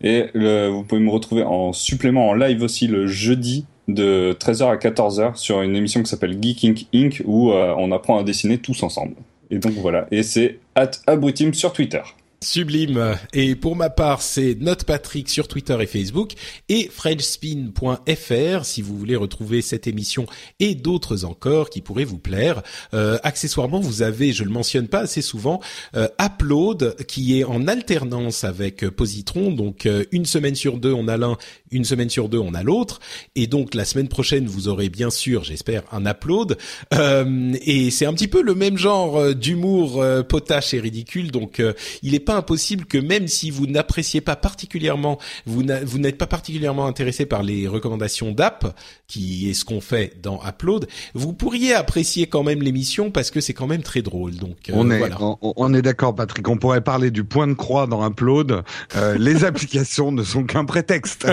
Et 0.02 0.24
vous 0.34 0.82
pouvez 0.82 1.00
me 1.00 1.10
retrouver 1.10 1.44
en 1.44 1.72
supplément 1.72 2.30
en 2.30 2.34
live 2.34 2.62
aussi 2.62 2.88
le 2.88 3.06
jeudi 3.06 3.66
de 3.88 4.36
13h 4.38 4.70
à 4.70 4.76
14h 4.76 5.36
sur 5.36 5.62
une 5.62 5.76
émission 5.76 6.02
qui 6.02 6.08
s'appelle 6.08 6.38
Geeking 6.40 6.86
Inc. 6.94 7.22
où 7.24 7.52
euh, 7.52 7.74
on 7.78 7.92
apprend 7.92 8.18
à 8.18 8.22
dessiner 8.22 8.58
tous 8.58 8.82
ensemble. 8.82 9.14
Et 9.50 9.58
donc 9.58 9.72
voilà, 9.74 10.06
et 10.10 10.22
c'est 10.22 10.58
at 10.74 10.90
Abrutim 11.06 11.52
sur 11.52 11.72
Twitter. 11.72 12.02
Sublime. 12.44 13.16
Et 13.32 13.56
pour 13.56 13.74
ma 13.74 13.88
part, 13.88 14.20
c'est 14.20 14.54
NotePatrick 14.60 15.30
sur 15.30 15.48
Twitter 15.48 15.76
et 15.80 15.86
Facebook 15.86 16.34
et 16.68 16.90
FrenchSpin.fr 16.92 18.64
si 18.64 18.82
vous 18.82 18.98
voulez 18.98 19.16
retrouver 19.16 19.62
cette 19.62 19.86
émission 19.86 20.26
et 20.60 20.74
d'autres 20.74 21.24
encore 21.24 21.70
qui 21.70 21.80
pourraient 21.80 22.04
vous 22.04 22.18
plaire. 22.18 22.62
Euh, 22.92 23.18
accessoirement, 23.22 23.80
vous 23.80 24.02
avez, 24.02 24.32
je 24.32 24.44
le 24.44 24.50
mentionne 24.50 24.88
pas 24.88 25.00
assez 25.00 25.22
souvent, 25.22 25.60
euh, 25.96 26.06
Upload 26.20 26.96
qui 27.06 27.40
est 27.40 27.44
en 27.44 27.66
alternance 27.66 28.44
avec 28.44 28.88
Positron. 28.90 29.50
Donc 29.50 29.86
euh, 29.86 30.04
une 30.12 30.26
semaine 30.26 30.54
sur 30.54 30.78
deux 30.78 30.92
on 30.92 31.08
a 31.08 31.16
l'un, 31.16 31.38
une 31.70 31.84
semaine 31.84 32.10
sur 32.10 32.28
deux 32.28 32.38
on 32.38 32.52
a 32.52 32.62
l'autre. 32.62 33.00
Et 33.36 33.46
donc 33.46 33.74
la 33.74 33.86
semaine 33.86 34.08
prochaine 34.08 34.46
vous 34.46 34.68
aurez 34.68 34.90
bien 34.90 35.10
sûr, 35.10 35.44
j'espère, 35.44 35.82
un 35.92 36.04
Upload. 36.04 36.58
et 36.92 37.90
c'est 37.90 38.06
un 38.06 38.12
petit 38.12 38.28
peu 38.28 38.42
le 38.42 38.54
même 38.54 38.76
genre 38.76 39.34
d'humour 39.34 40.04
potache 40.28 40.74
et 40.74 40.80
ridicule. 40.80 41.30
Donc 41.30 41.62
il 42.02 42.14
est 42.14 42.20
pas 42.20 42.33
impossible 42.36 42.84
que 42.84 42.98
même 42.98 43.28
si 43.28 43.50
vous 43.50 43.66
n'appréciez 43.66 44.20
pas 44.20 44.36
particulièrement, 44.36 45.18
vous 45.46 45.62
n'êtes 45.62 46.18
pas 46.18 46.26
particulièrement 46.26 46.86
intéressé 46.86 47.26
par 47.26 47.42
les 47.42 47.68
recommandations 47.68 48.32
d'app, 48.32 48.76
qui 49.06 49.48
est 49.48 49.54
ce 49.54 49.64
qu'on 49.64 49.80
fait 49.80 50.20
dans 50.22 50.40
Upload, 50.46 50.86
vous 51.14 51.32
pourriez 51.32 51.74
apprécier 51.74 52.26
quand 52.26 52.42
même 52.42 52.62
l'émission 52.62 53.10
parce 53.10 53.30
que 53.30 53.40
c'est 53.40 53.54
quand 53.54 53.66
même 53.66 53.82
très 53.82 54.02
drôle. 54.02 54.34
Donc 54.34 54.56
euh, 54.68 54.72
on 54.74 54.90
est 54.90 55.00
on, 55.40 55.72
est 55.74 55.82
d'accord, 55.82 56.14
Patrick. 56.14 56.48
On 56.48 56.56
pourrait 56.56 56.80
parler 56.80 57.10
du 57.10 57.24
point 57.24 57.46
de 57.46 57.54
croix 57.54 57.86
dans 57.86 58.06
Upload. 58.06 58.62
Euh, 58.96 59.16
les 59.18 59.44
applications 59.44 60.10
ne 60.12 60.24
sont 60.24 60.44
qu'un 60.44 60.64
prétexte. 60.64 61.26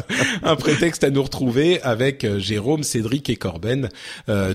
un 0.42 0.56
prétexte 0.56 1.04
à 1.04 1.10
nous 1.10 1.22
retrouver 1.22 1.82
avec 1.82 2.24
euh, 2.24 2.38
Jérôme, 2.38 2.82
Cédric 2.82 3.28
et 3.30 3.36
Corben 3.36 3.88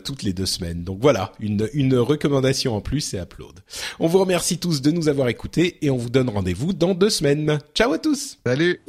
toutes 0.03 0.23
les 0.23 0.33
deux 0.33 0.45
semaines. 0.45 0.83
Donc 0.83 0.99
voilà, 1.01 1.33
une 1.39 1.69
une 1.73 1.95
recommandation 1.95 2.75
en 2.75 2.81
plus, 2.81 3.01
c'est 3.01 3.19
Upload. 3.19 3.59
On 3.99 4.07
vous 4.07 4.19
remercie 4.19 4.57
tous 4.57 4.81
de 4.81 4.91
nous 4.91 5.07
avoir 5.07 5.27
écoutés 5.27 5.77
et 5.81 5.89
on 5.91 5.97
vous 5.97 6.09
donne 6.09 6.29
rendez-vous 6.29 6.73
dans 6.73 6.93
deux 6.93 7.09
semaines. 7.09 7.59
Ciao 7.73 7.93
à 7.93 7.99
tous. 7.99 8.37
Salut. 8.45 8.79